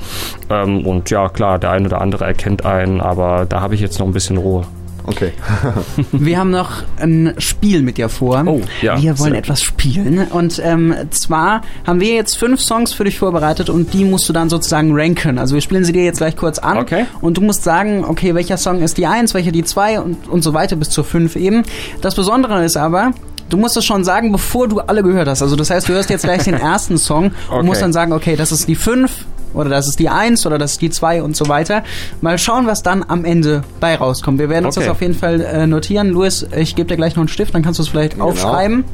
Ähm, 0.51 0.87
und 0.87 1.11
ja, 1.11 1.29
klar, 1.29 1.59
der 1.59 1.71
ein 1.71 1.87
oder 1.87 2.01
andere 2.01 2.25
erkennt 2.25 2.65
einen, 2.65 3.01
aber 3.01 3.47
da 3.49 3.61
habe 3.61 3.75
ich 3.75 3.81
jetzt 3.81 3.99
noch 3.99 4.07
ein 4.07 4.13
bisschen 4.13 4.37
Ruhe. 4.37 4.65
Okay. 5.05 5.33
wir 6.13 6.39
haben 6.39 6.51
noch 6.51 6.83
ein 6.99 7.35
Spiel 7.39 7.83
mit 7.83 7.99
dir 7.99 8.09
vor. 8.09 8.43
Oh, 8.47 8.61
ja. 8.81 9.01
Wir 9.01 9.19
wollen 9.19 9.35
etwas 9.35 9.63
spielen. 9.63 10.27
Und 10.29 10.61
ähm, 10.65 10.95
zwar 11.11 11.63
haben 11.87 12.01
wir 12.01 12.15
jetzt 12.15 12.39
fünf 12.39 12.61
Songs 12.61 12.93
für 12.93 13.05
dich 13.05 13.19
vorbereitet 13.19 13.69
und 13.69 13.93
die 13.95 14.05
musst 14.05 14.29
du 14.29 14.33
dann 14.33 14.49
sozusagen 14.49 14.93
ranken. 14.95 15.39
Also 15.39 15.55
wir 15.55 15.61
spielen 15.61 15.85
sie 15.85 15.93
dir 15.93 16.05
jetzt 16.05 16.19
gleich 16.19 16.37
kurz 16.37 16.59
an. 16.59 16.79
Okay. 16.79 17.07
Und 17.21 17.37
du 17.37 17.41
musst 17.41 17.65
sagen, 17.65 18.05
okay, 18.05 18.35
welcher 18.35 18.57
Song 18.57 18.83
ist 18.83 18.97
die 18.99 19.07
Eins, 19.07 19.35
welcher 19.35 19.53
die 19.53 19.65
Zwei 19.65 20.01
und, 20.01 20.29
und 20.29 20.43
so 20.43 20.55
weiter 20.55 20.77
bis 20.77 20.91
zur 20.91 21.05
Fünf 21.05 21.37
eben. 21.37 21.63
Das 22.01 22.15
Besondere 22.15 22.65
ist 22.65 22.77
aber, 22.77 23.13
du 23.49 23.57
musst 23.57 23.77
es 23.77 23.85
schon 23.85 24.05
sagen, 24.05 24.33
bevor 24.33 24.69
du 24.69 24.81
alle 24.81 25.03
gehört 25.03 25.29
hast. 25.29 25.43
Also 25.43 25.57
das 25.57 25.71
heißt, 25.71 25.89
du 25.89 25.93
hörst 25.93 26.11
jetzt 26.11 26.25
gleich 26.25 26.45
den 26.45 26.55
ersten 26.61 26.99
Song 26.99 27.33
okay. 27.49 27.59
und 27.59 27.67
musst 27.67 27.83
dann 27.83 27.93
sagen, 27.93 28.13
okay, 28.13 28.37
das 28.37 28.53
ist 28.53 28.69
die 28.69 28.77
5, 28.77 29.11
oder 29.55 29.71
das 29.71 29.89
ist 29.89 29.99
die 29.99 30.09
1 30.09 30.47
oder 30.47 30.59
das 30.59 30.73
ist 30.73 30.83
die 30.83 30.91
2 30.91 31.23
und 31.23 31.37
so 31.37 31.49
weiter. 31.49 31.83
Mal 32.21 32.39
schauen, 32.39 32.67
was 32.67 32.83
dann 32.83 33.05
am 33.07 33.25
Ende 33.25 33.63
bei 33.81 33.97
rauskommt. 33.97 34.39
Wir 34.39 34.49
werden 34.49 34.67
uns 34.67 34.77
okay. 34.77 34.87
das 34.87 34.93
auf 34.95 35.01
jeden 35.01 35.15
Fall 35.15 35.41
äh, 35.41 35.67
notieren. 35.67 36.11
Luis, 36.11 36.47
ich 36.57 36.77
gebe 36.77 36.89
dir 36.89 36.97
gleich 36.97 37.15
noch 37.15 37.23
einen 37.23 37.29
Stift, 37.29 37.55
dann 37.55 37.63
kannst 37.63 37.79
du 37.79 37.83
es 37.83 37.89
vielleicht 37.89 38.15
genau. 38.15 38.29
aufschreiben. 38.29 38.85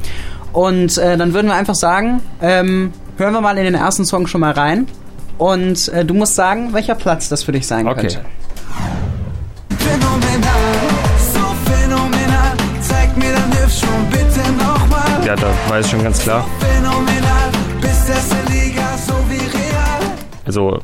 Und 0.53 0.99
äh, 0.99 1.17
dann 1.17 1.35
würden 1.35 1.47
wir 1.47 1.55
einfach 1.55 1.75
sagen, 1.75 2.21
ähm, 2.41 2.93
hören 3.17 3.33
wir 3.33 3.41
mal 3.41 3.57
in 3.59 3.65
den 3.65 3.75
ersten 3.75 4.05
Song 4.05 4.27
schon 4.27 4.41
mal 4.41 4.53
rein. 4.53 4.87
Und 5.37 5.89
äh, 5.89 6.05
du 6.05 6.15
musst 6.15 6.35
sagen, 6.35 6.73
welcher 6.73 6.95
Platz 6.95 7.29
das 7.29 7.45
für 7.45 7.53
dich 7.53 7.67
sein 7.67 7.87
okay. 7.87 8.01
könnte. 8.01 8.21
Phänomenal, 9.79 10.51
so 11.33 11.71
phänomenal, 11.71 12.57
zeig 12.81 13.17
mir 13.17 13.33
dein 13.33 13.53
Hilf 13.53 13.73
schon 13.73 14.11
bitte 14.11 14.51
nochmal. 14.53 15.25
Ja, 15.25 15.37
da 15.37 15.49
weiß 15.69 15.85
ich 15.87 15.93
schon 15.93 16.03
ganz 16.03 16.19
klar. 16.21 16.45
So 16.45 16.67
phänomenal, 16.67 17.51
bis 17.81 18.09
es 18.09 18.33
real. 18.33 18.48
Also 20.49 20.83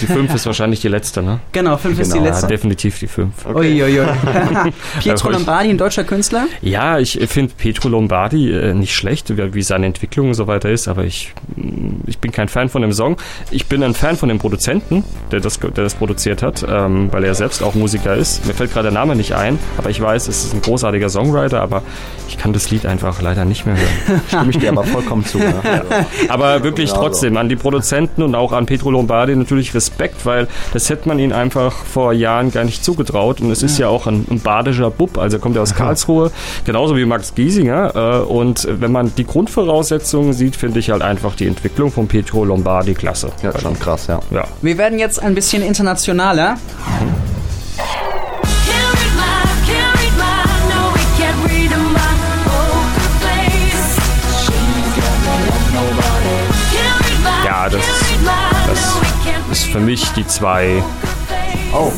die 0.00 0.06
5 0.06 0.34
ist 0.34 0.46
wahrscheinlich 0.46 0.80
die 0.80 0.88
letzte, 0.88 1.22
ne? 1.22 1.40
Genau, 1.52 1.76
5 1.76 1.82
genau, 1.82 2.02
ist 2.02 2.12
die 2.12 2.18
genau, 2.18 2.30
letzte. 2.30 2.46
Ja, 2.46 2.48
definitiv 2.48 2.98
die 2.98 3.06
5. 3.06 3.46
Okay. 3.46 3.82
Uiuiui. 3.82 4.06
Pietro 5.00 5.30
Lombardi, 5.30 5.70
ein 5.70 5.78
deutscher 5.78 6.04
Künstler? 6.04 6.46
Ja, 6.60 6.98
ich 6.98 7.18
finde 7.28 7.52
Pietro 7.56 7.88
Lombardi 7.88 8.52
äh, 8.52 8.74
nicht 8.74 8.94
schlecht, 8.94 9.36
wie, 9.36 9.54
wie, 9.54 9.62
seine 9.62 9.86
Entwicklung 9.86 10.28
und 10.28 10.34
so 10.34 10.46
weiter 10.46 10.70
ist, 10.70 10.88
aber 10.88 11.04
ich, 11.04 11.32
mm, 11.56 12.02
ich 12.06 12.18
bin 12.18 12.32
kein 12.32 12.48
Fan 12.48 12.68
von 12.68 12.82
dem 12.82 12.92
Song. 12.92 13.16
Ich 13.50 13.66
bin 13.66 13.82
ein 13.82 13.94
Fan 13.94 14.16
von 14.16 14.28
dem 14.28 14.38
Produzenten, 14.38 15.04
der 15.30 15.40
das, 15.40 15.58
der 15.58 15.70
das 15.70 15.94
produziert 15.94 16.42
hat, 16.42 16.64
ähm, 16.68 17.12
weil 17.12 17.24
er 17.24 17.34
selbst 17.34 17.62
auch 17.62 17.74
Musiker 17.74 18.14
ist. 18.16 18.46
Mir 18.46 18.54
fällt 18.54 18.72
gerade 18.72 18.90
der 18.90 18.92
Name 18.92 19.16
nicht 19.16 19.34
ein, 19.34 19.58
aber 19.78 19.90
ich 19.90 20.00
weiß, 20.00 20.28
es 20.28 20.44
ist 20.44 20.54
ein 20.54 20.62
großartiger 20.62 21.08
Songwriter, 21.08 21.60
aber 21.60 21.82
ich 22.28 22.38
kann 22.38 22.52
das 22.52 22.70
Lied 22.70 22.86
einfach 22.86 23.20
leider 23.20 23.44
nicht 23.44 23.66
mehr 23.66 23.76
hören. 23.76 24.20
Stimme 24.28 24.50
ich 24.50 24.58
dir 24.58 24.70
aber 24.70 24.84
vollkommen 24.84 25.24
zu. 25.24 25.38
Ne? 25.38 25.54
aber 26.28 26.62
wirklich 26.62 26.90
trotzdem 26.90 27.36
an 27.36 27.48
die 27.48 27.56
Produzenten 27.56 28.22
und 28.22 28.34
auch 28.34 28.52
an 28.52 28.66
Pietro 28.66 28.90
Lombardi 28.90 29.36
natürlich 29.36 29.74
Respekt, 29.74 29.81
weil 30.24 30.48
das 30.72 30.88
hätte 30.90 31.08
man 31.08 31.18
ihnen 31.18 31.32
einfach 31.32 31.72
vor 31.72 32.12
Jahren 32.12 32.50
gar 32.50 32.64
nicht 32.64 32.84
zugetraut. 32.84 33.40
Und 33.40 33.50
es 33.50 33.62
ist 33.62 33.78
ja 33.78 33.88
auch 33.88 34.06
ein, 34.06 34.26
ein 34.30 34.40
badischer 34.40 34.90
Bub, 34.90 35.18
also 35.18 35.36
er 35.36 35.40
kommt 35.40 35.56
ja 35.56 35.62
aus 35.62 35.74
Karlsruhe, 35.74 36.30
genauso 36.64 36.96
wie 36.96 37.04
Max 37.04 37.34
Giesinger. 37.34 37.94
Äh, 37.94 38.24
und 38.24 38.66
wenn 38.70 38.92
man 38.92 39.14
die 39.16 39.24
Grundvoraussetzungen 39.24 40.32
sieht, 40.32 40.56
finde 40.56 40.80
ich 40.80 40.90
halt 40.90 41.02
einfach 41.02 41.34
die 41.34 41.46
Entwicklung 41.46 41.90
von 41.90 42.06
Pietro 42.06 42.44
Lombardi 42.44 42.94
klasse. 42.94 43.32
Ja, 43.42 43.58
schon 43.58 43.78
krass, 43.78 44.06
ja. 44.06 44.20
ja. 44.30 44.44
Wir 44.60 44.78
werden 44.78 44.98
jetzt 44.98 45.22
ein 45.22 45.34
bisschen 45.34 45.62
internationaler. 45.62 46.54
Mhm. 46.54 47.31
Ist 59.52 59.66
für 59.66 59.80
mich 59.80 60.08
die 60.12 60.26
zwei. 60.26 60.82
Oh. 61.74 61.92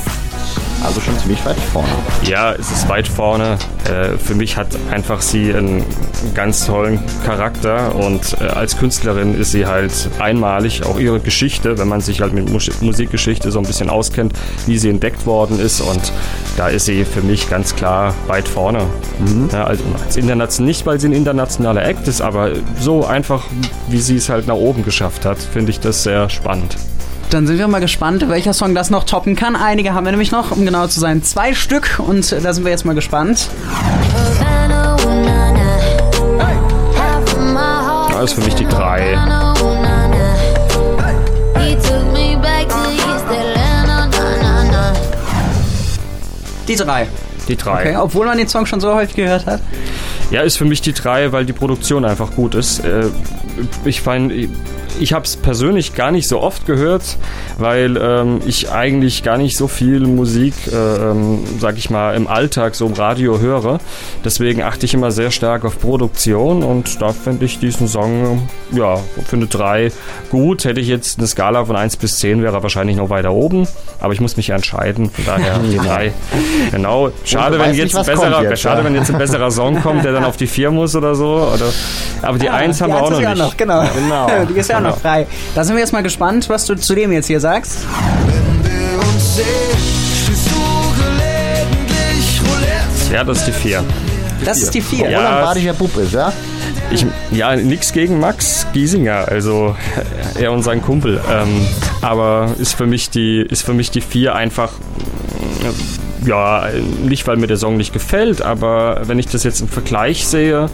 Also 0.82 1.00
schon 1.00 1.16
ziemlich 1.18 1.42
weit 1.46 1.56
vorne. 1.72 1.88
Ja, 2.24 2.52
es 2.52 2.70
ist 2.70 2.88
weit 2.88 3.06
vorne. 3.08 3.56
Äh, 3.88 4.18
für 4.18 4.34
mich 4.34 4.56
hat 4.56 4.76
einfach 4.90 5.22
sie 5.22 5.54
einen 5.54 5.84
ganz 6.34 6.66
tollen 6.66 6.98
Charakter 7.24 7.94
und 7.94 8.36
äh, 8.40 8.46
als 8.46 8.76
Künstlerin 8.76 9.40
ist 9.40 9.52
sie 9.52 9.66
halt 9.66 9.92
einmalig. 10.18 10.84
Auch 10.84 10.98
ihre 10.98 11.20
Geschichte, 11.20 11.78
wenn 11.78 11.88
man 11.88 12.00
sich 12.00 12.20
halt 12.20 12.34
mit 12.34 12.50
Mus 12.50 12.70
Musikgeschichte 12.82 13.50
so 13.50 13.60
ein 13.60 13.66
bisschen 13.66 13.88
auskennt, 13.88 14.34
wie 14.66 14.76
sie 14.76 14.90
entdeckt 14.90 15.24
worden 15.24 15.58
ist 15.58 15.80
und 15.80 16.12
da 16.56 16.68
ist 16.68 16.86
sie 16.86 17.04
für 17.04 17.22
mich 17.22 17.48
ganz 17.48 17.76
klar 17.76 18.14
weit 18.26 18.48
vorne. 18.48 18.82
Mhm. 19.20 19.48
Ja, 19.52 19.64
also 19.64 19.84
als 20.04 20.16
international, 20.16 20.66
nicht 20.66 20.86
weil 20.86 21.00
sie 21.00 21.08
ein 21.08 21.14
internationaler 21.14 21.84
Act 21.84 22.08
ist, 22.08 22.20
aber 22.20 22.50
so 22.78 23.06
einfach, 23.06 23.44
wie 23.88 24.00
sie 24.00 24.16
es 24.16 24.28
halt 24.28 24.48
nach 24.48 24.56
oben 24.56 24.84
geschafft 24.84 25.24
hat, 25.24 25.38
finde 25.38 25.70
ich 25.70 25.80
das 25.80 26.02
sehr 26.02 26.28
spannend. 26.28 26.76
Dann 27.34 27.48
sind 27.48 27.58
wir 27.58 27.66
mal 27.66 27.80
gespannt, 27.80 28.28
welcher 28.28 28.52
Song 28.52 28.76
das 28.76 28.90
noch 28.90 29.02
toppen 29.02 29.34
kann. 29.34 29.56
Einige 29.56 29.92
haben 29.92 30.04
wir 30.04 30.12
nämlich 30.12 30.30
noch, 30.30 30.52
um 30.52 30.64
genau 30.64 30.86
zu 30.86 31.00
sein, 31.00 31.24
zwei 31.24 31.52
Stück. 31.52 31.98
Und 31.98 32.30
da 32.30 32.52
sind 32.52 32.62
wir 32.62 32.70
jetzt 32.70 32.84
mal 32.84 32.94
gespannt. 32.94 33.50
Das 38.08 38.22
ist 38.22 38.34
für 38.34 38.40
mich 38.42 38.54
die 38.54 38.66
drei. 38.66 39.18
Die 46.68 46.76
drei. 46.76 47.08
Die 47.48 47.56
drei. 47.56 47.80
Okay, 47.80 47.96
obwohl 47.96 48.26
man 48.26 48.38
den 48.38 48.46
Song 48.46 48.64
schon 48.66 48.78
so 48.78 48.94
häufig 48.94 49.16
gehört 49.16 49.46
hat. 49.46 49.60
Ja, 50.30 50.42
ist 50.42 50.56
für 50.56 50.66
mich 50.66 50.82
die 50.82 50.92
drei, 50.92 51.32
weil 51.32 51.44
die 51.44 51.52
Produktion 51.52 52.04
einfach 52.04 52.30
gut 52.30 52.54
ist. 52.54 52.78
Äh, 52.84 53.08
ich 53.84 54.06
meine, 54.06 54.48
ich 55.00 55.12
habe 55.12 55.24
es 55.24 55.37
persönlich 55.37 55.94
gar 55.94 56.11
nicht 56.11 56.28
so 56.28 56.40
oft 56.40 56.66
gehört, 56.66 57.16
weil 57.59 57.96
ähm, 57.96 58.40
ich 58.46 58.70
eigentlich 58.70 59.22
gar 59.22 59.38
nicht 59.38 59.57
so 59.57 59.68
viel 59.68 60.00
Musik, 60.00 60.54
äh, 60.72 60.74
ähm, 60.74 61.40
sag 61.59 61.76
ich 61.78 61.90
mal, 61.90 62.14
im 62.14 62.26
Alltag 62.26 62.74
so 62.74 62.87
im 62.87 62.94
Radio 62.94 63.40
höre. 63.40 63.78
Deswegen 64.24 64.62
achte 64.62 64.87
ich 64.87 64.94
immer 64.94 65.11
sehr 65.11 65.30
stark 65.30 65.64
auf 65.64 65.78
Produktion 65.78 66.62
und 66.62 67.00
da 67.00 67.12
finde 67.12 67.44
ich 67.44 67.59
diesen 67.59 67.88
Song, 67.88 68.48
ja, 68.72 68.96
für 69.26 69.37
eine 69.37 69.46
3 69.46 69.92
gut. 70.30 70.64
Hätte 70.64 70.80
ich 70.80 70.88
jetzt 70.88 71.18
eine 71.18 71.26
Skala 71.26 71.64
von 71.64 71.76
1 71.76 71.96
bis 71.96 72.18
10, 72.18 72.42
wäre 72.42 72.57
er 72.57 72.62
wahrscheinlich 72.62 72.96
noch 72.96 73.11
weiter 73.11 73.33
oben, 73.33 73.66
aber 74.00 74.12
ich 74.12 74.20
muss 74.20 74.37
mich 74.37 74.50
entscheiden, 74.50 75.11
von 75.11 75.24
daher 75.24 75.59
die 75.59 75.78
3. 75.78 76.12
Genau. 76.70 77.11
Schade, 77.24 77.59
wenn 77.59 77.74
jetzt, 77.74 77.94
nicht, 77.94 78.07
besserer, 78.07 78.42
jetzt, 78.42 78.61
schade 78.61 78.80
ja. 78.80 78.85
wenn 78.85 78.94
jetzt 78.94 79.11
ein 79.11 79.18
besserer 79.18 79.50
Song 79.50 79.80
kommt, 79.80 80.04
der 80.04 80.12
dann 80.12 80.24
auf 80.24 80.37
die 80.37 80.46
4 80.46 80.70
muss 80.70 80.94
oder 80.94 81.14
so. 81.14 81.50
Oder, 81.54 81.66
aber 82.22 82.38
die 82.38 82.46
ja, 82.46 82.54
1 82.54 82.80
haben 82.80 82.92
wir 82.92 83.02
auch 83.02 83.11
noch 83.11 83.18
nicht. 83.18 83.37
Noch, 83.37 83.57
genau. 83.57 83.85
genau. 83.94 84.26
Die 84.48 84.59
ist 84.59 84.68
ja 84.68 84.78
genau. 84.78 84.83
Noch 84.84 84.98
frei. 84.98 85.26
Da 85.54 85.64
sind 85.64 85.74
wir 85.74 85.80
jetzt 85.80 85.92
mal 85.92 86.02
gespannt, 86.02 86.48
was 86.48 86.66
du 86.66 86.76
zu 86.76 86.94
dem 86.94 87.12
jetzt 87.12 87.26
hier 87.26 87.40
sagst. 87.40 87.78
Ja, 93.12 93.24
das 93.24 93.38
ist 93.38 93.46
die 93.46 93.52
4. 93.52 93.84
Das 94.44 94.62
ist 94.62 94.74
die 94.74 94.80
4. 94.80 95.10
Ja, 95.10 95.18
Roland 95.18 95.44
Badischer 95.46 95.74
Bub 95.74 95.96
ist, 95.96 96.12
ja? 96.12 96.32
Ich, 96.90 97.06
ja, 97.30 97.56
nichts 97.56 97.92
gegen 97.92 98.20
Max 98.20 98.66
Giesinger, 98.72 99.26
also 99.28 99.74
er 100.38 100.52
und 100.52 100.62
sein 100.62 100.82
Kumpel. 100.82 101.20
Ähm, 101.30 101.66
aber 102.02 102.54
ist 102.58 102.74
für 102.74 102.86
mich 102.86 103.10
die, 103.10 103.40
ist 103.40 103.62
für 103.62 103.72
mich 103.72 103.90
die 103.90 104.00
4 104.00 104.34
einfach 104.34 104.72
ja, 106.26 106.68
nicht 107.04 107.26
weil 107.26 107.36
mir 107.36 107.46
der 107.46 107.56
Song 107.56 107.76
nicht 107.76 107.92
gefällt, 107.92 108.42
aber 108.42 109.02
wenn 109.06 109.18
ich 109.18 109.26
das 109.26 109.44
jetzt 109.44 109.60
im 109.60 109.68
Vergleich 109.68 110.26
sehe, 110.26 110.68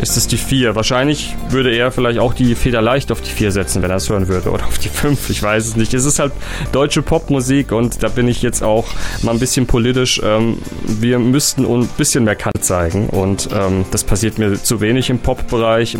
ist 0.00 0.16
es 0.16 0.26
die 0.26 0.36
4. 0.36 0.74
Wahrscheinlich 0.74 1.34
würde 1.50 1.70
er 1.70 1.92
vielleicht 1.92 2.18
auch 2.18 2.34
die 2.34 2.54
Feder 2.54 2.80
leicht 2.80 3.12
auf 3.12 3.20
die 3.20 3.30
4 3.30 3.52
setzen, 3.52 3.82
wenn 3.82 3.90
er 3.90 3.96
es 3.96 4.08
hören 4.08 4.28
würde. 4.28 4.50
Oder 4.50 4.66
auf 4.66 4.78
die 4.78 4.88
5, 4.88 5.30
ich 5.30 5.42
weiß 5.42 5.66
es 5.66 5.76
nicht. 5.76 5.94
Es 5.94 6.04
ist 6.04 6.18
halt 6.18 6.32
deutsche 6.72 7.02
Popmusik 7.02 7.72
und 7.72 8.02
da 8.02 8.08
bin 8.08 8.28
ich 8.28 8.42
jetzt 8.42 8.62
auch 8.62 8.86
mal 9.22 9.32
ein 9.32 9.38
bisschen 9.38 9.66
politisch. 9.66 10.20
Ähm, 10.24 10.58
wir 10.86 11.18
müssten 11.18 11.64
ein 11.64 11.88
bisschen 11.96 12.24
mehr 12.24 12.36
Kant 12.36 12.64
zeigen 12.64 13.08
und 13.08 13.48
ähm, 13.52 13.84
das 13.90 14.04
passiert 14.04 14.38
mir 14.38 14.62
zu 14.62 14.80
wenig 14.80 15.10
im 15.10 15.18
Pop-Bereich. 15.18 15.96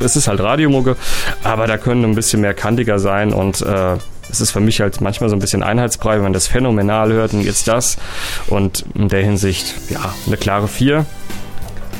Es 0.00 0.16
ist 0.16 0.28
halt 0.28 0.40
Radiomucke, 0.40 0.96
aber 1.44 1.66
da 1.66 1.76
können 1.76 2.04
ein 2.04 2.14
bisschen 2.14 2.40
mehr 2.40 2.54
kantiger 2.54 2.98
sein 2.98 3.32
und 3.32 3.60
äh, 3.62 3.96
es 4.30 4.40
ist 4.40 4.50
für 4.50 4.60
mich 4.60 4.80
halt 4.80 5.00
manchmal 5.00 5.30
so 5.30 5.36
ein 5.36 5.38
bisschen 5.38 5.62
Einheitsbrei, 5.62 6.16
wenn 6.16 6.24
man 6.24 6.32
das 6.32 6.46
phänomenal 6.46 7.12
hört 7.12 7.32
und 7.32 7.42
jetzt 7.42 7.66
das. 7.68 7.96
Und 8.48 8.84
in 8.94 9.08
der 9.08 9.22
Hinsicht, 9.22 9.74
ja, 9.90 10.14
eine 10.26 10.36
klare 10.36 10.68
4. 10.68 11.06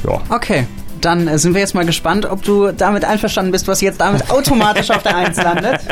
Ja. 0.05 0.21
Okay. 0.29 0.67
Dann 1.01 1.39
sind 1.39 1.55
wir 1.55 1.61
jetzt 1.61 1.75
mal 1.75 1.85
gespannt, 1.85 2.27
ob 2.27 2.43
du 2.43 2.73
damit 2.73 3.05
einverstanden 3.05 3.53
bist, 3.53 3.69
was 3.69 3.81
jetzt 3.81 4.01
damit 4.01 4.31
automatisch 4.31 4.91
auf 4.91 5.03
der 5.03 5.17
1 5.17 5.37
landet. 5.43 5.81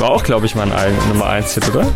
War 0.00 0.10
auch, 0.10 0.22
glaube 0.22 0.46
ich, 0.46 0.54
mal 0.54 0.70
ein 0.72 0.96
Nummer 1.08 1.26
1-Hit, 1.26 1.68
oder? 1.74 1.86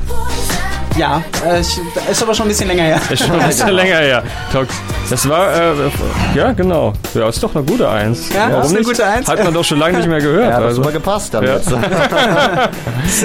Ja, 0.96 1.22
äh, 1.46 1.60
ist 1.60 2.22
aber 2.22 2.34
schon 2.34 2.46
ein 2.46 2.48
bisschen 2.50 2.68
länger 2.68 2.82
her. 2.82 3.00
Ist 3.10 3.24
schon 3.24 3.40
ein 3.40 3.48
bisschen 3.48 3.68
länger 3.70 3.96
her. 3.96 4.22
Das 5.08 5.28
war, 5.28 5.54
äh, 5.54 5.72
ja, 6.34 6.52
genau. 6.52 6.92
Ja, 7.14 7.28
ist 7.28 7.42
doch 7.42 7.54
eine 7.54 7.64
gute 7.64 7.88
Eins. 7.88 8.28
Ja, 8.34 8.48
Warum 8.50 8.62
ist 8.62 8.68
eine 8.70 8.78
nicht? 8.80 8.88
gute 8.88 9.06
Eins. 9.06 9.28
Hat 9.28 9.42
man 9.42 9.54
doch 9.54 9.64
schon 9.64 9.78
lange 9.78 9.98
nicht 9.98 10.08
mehr 10.08 10.20
gehört. 10.20 10.42
Ja, 10.50 10.56
hat 10.56 10.62
also. 10.64 10.82
super 10.82 10.92
gepasst 10.92 11.32
damit. 11.34 11.62
Ja. 11.70 12.68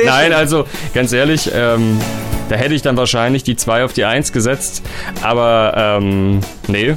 Nein, 0.06 0.34
also 0.34 0.66
ganz 0.94 1.12
ehrlich, 1.12 1.52
ähm, 1.54 2.00
da 2.50 2.56
hätte 2.56 2.74
ich 2.74 2.82
dann 2.82 2.98
wahrscheinlich 2.98 3.44
die 3.44 3.56
2 3.56 3.84
auf 3.84 3.94
die 3.94 4.06
1 4.06 4.32
gesetzt. 4.32 4.84
Aber 5.22 5.74
ähm, 5.76 6.42
nee, 6.68 6.96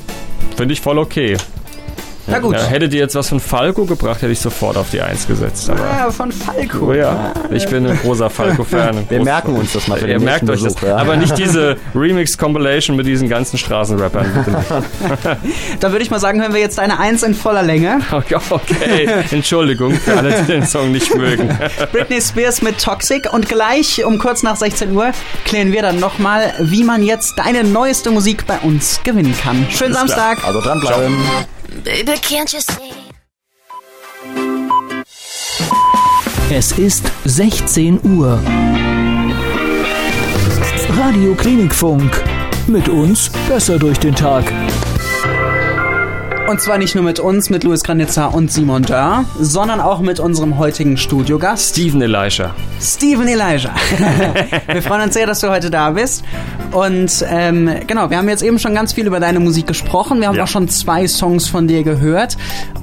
finde 0.57 0.73
ich 0.73 0.81
voll 0.81 0.99
okay. 0.99 1.37
Na 2.31 2.39
gut. 2.39 2.55
Ja, 2.55 2.65
hättet 2.65 2.93
ihr 2.93 3.01
jetzt 3.01 3.15
was 3.15 3.29
von 3.29 3.41
Falco 3.41 3.85
gebracht, 3.85 4.23
hätte 4.23 4.33
ich 4.33 4.41
sofort 4.41 4.77
auf 4.77 4.91
die 4.91 5.01
1 5.01 5.27
gesetzt. 5.27 5.71
Aber 5.71 5.81
ja, 5.81 6.11
von 6.11 6.31
Falco. 6.33 6.91
Oh 6.91 6.93
ja, 6.93 7.33
ich 7.51 7.67
bin 7.69 7.87
ein 7.87 7.99
großer 7.99 8.31
Falco-Fan. 8.31 9.07
Wir 9.09 9.23
merken 9.23 9.55
uns 9.55 9.73
das 9.73 9.89
mal 9.89 9.99
für 9.99 10.09
Ihr 10.09 10.21
merkt 10.21 10.49
euch 10.49 10.63
Besuch, 10.63 10.81
das. 10.81 10.89
Ja. 10.89 10.97
Aber 10.97 11.17
nicht 11.17 11.37
diese 11.37 11.77
Remix-Compilation 11.95 12.97
mit 12.97 13.07
diesen 13.07 13.29
ganzen 13.29 13.59
Straßenrappern. 13.59 14.27
da 15.81 15.93
würde 15.93 16.03
ich 16.03 16.11
mal 16.11 16.21
sagen, 16.21 16.41
hören 16.41 16.55
wir 16.55 16.61
jetzt 16.61 16.79
eine 16.79 16.99
1 16.99 17.23
in 17.23 17.35
voller 17.35 17.63
Länge. 17.63 18.01
Okay, 18.11 18.37
okay. 18.51 19.09
Entschuldigung 19.31 19.95
für 19.95 20.17
alle, 20.17 20.33
die 20.43 20.53
den 20.53 20.67
Song 20.67 20.93
nicht 20.93 21.15
mögen. 21.15 21.49
Britney 21.93 22.21
Spears 22.21 22.63
mit 22.63 22.79
Toxic 22.79 23.33
und 23.33 23.49
gleich 23.49 24.05
um 24.05 24.19
kurz 24.19 24.43
nach 24.43 24.57
16 24.57 24.95
Uhr 24.97 25.13
klären 25.45 25.73
wir 25.73 25.83
dann 25.83 25.99
nochmal, 25.99 26.53
wie 26.61 26.85
man 26.85 27.03
jetzt 27.03 27.39
deine 27.39 27.65
neueste 27.65 28.11
Musik 28.11 28.47
bei 28.47 28.59
uns 28.59 29.01
gewinnen 29.03 29.35
kann. 29.43 29.67
Schönen 29.71 29.95
Samstag. 29.95 30.45
Also 30.47 30.61
dranbleiben. 30.61 31.17
Ciao. 31.25 31.60
Baby, 31.71 32.19
can't 32.19 32.53
you 32.53 32.61
see? 32.61 32.93
Es 36.53 36.73
ist 36.73 37.05
16 37.25 38.01
Uhr. 38.19 38.41
Radio 40.99 41.35
Klinikfunk. 41.37 42.23
Mit 42.67 42.89
uns 42.89 43.31
besser 43.49 43.79
durch 43.79 43.99
den 43.99 44.15
Tag. 44.17 44.53
Und 46.51 46.61
zwar 46.61 46.79
nicht 46.79 46.97
nur 46.97 47.05
mit 47.05 47.21
uns, 47.21 47.49
mit 47.49 47.63
Luis 47.63 47.85
Granitza 47.85 48.27
und 48.27 48.51
Simon 48.51 48.83
Dörr, 48.83 49.25
sondern 49.39 49.81
auch 49.81 50.01
mit 50.01 50.19
unserem 50.19 50.59
heutigen 50.59 50.97
Studiogast. 50.97 51.77
Steven 51.77 52.03
Elijah. 52.03 52.57
Steven 52.81 53.29
Elijah. 53.29 53.73
wir 54.67 54.83
freuen 54.83 55.03
uns 55.03 55.15
sehr, 55.15 55.29
dass 55.29 55.39
du 55.39 55.49
heute 55.49 55.71
da 55.71 55.91
bist. 55.91 56.25
Und 56.73 57.25
ähm, 57.29 57.71
genau, 57.87 58.11
wir 58.11 58.19
haben 58.19 58.29
jetzt 58.29 58.43
eben 58.43 58.59
schon 58.59 58.75
ganz 58.75 58.95
viel 58.95 59.07
über 59.07 59.21
deine 59.21 59.39
Musik 59.39 59.69
gesprochen. 59.69 60.19
Wir 60.19 60.27
haben 60.27 60.35
ja. 60.35 60.43
auch 60.43 60.49
schon 60.49 60.69
zwei 60.69 61.07
Songs 61.07 61.47
von 61.47 61.69
dir 61.69 61.85
gehört. 61.85 62.37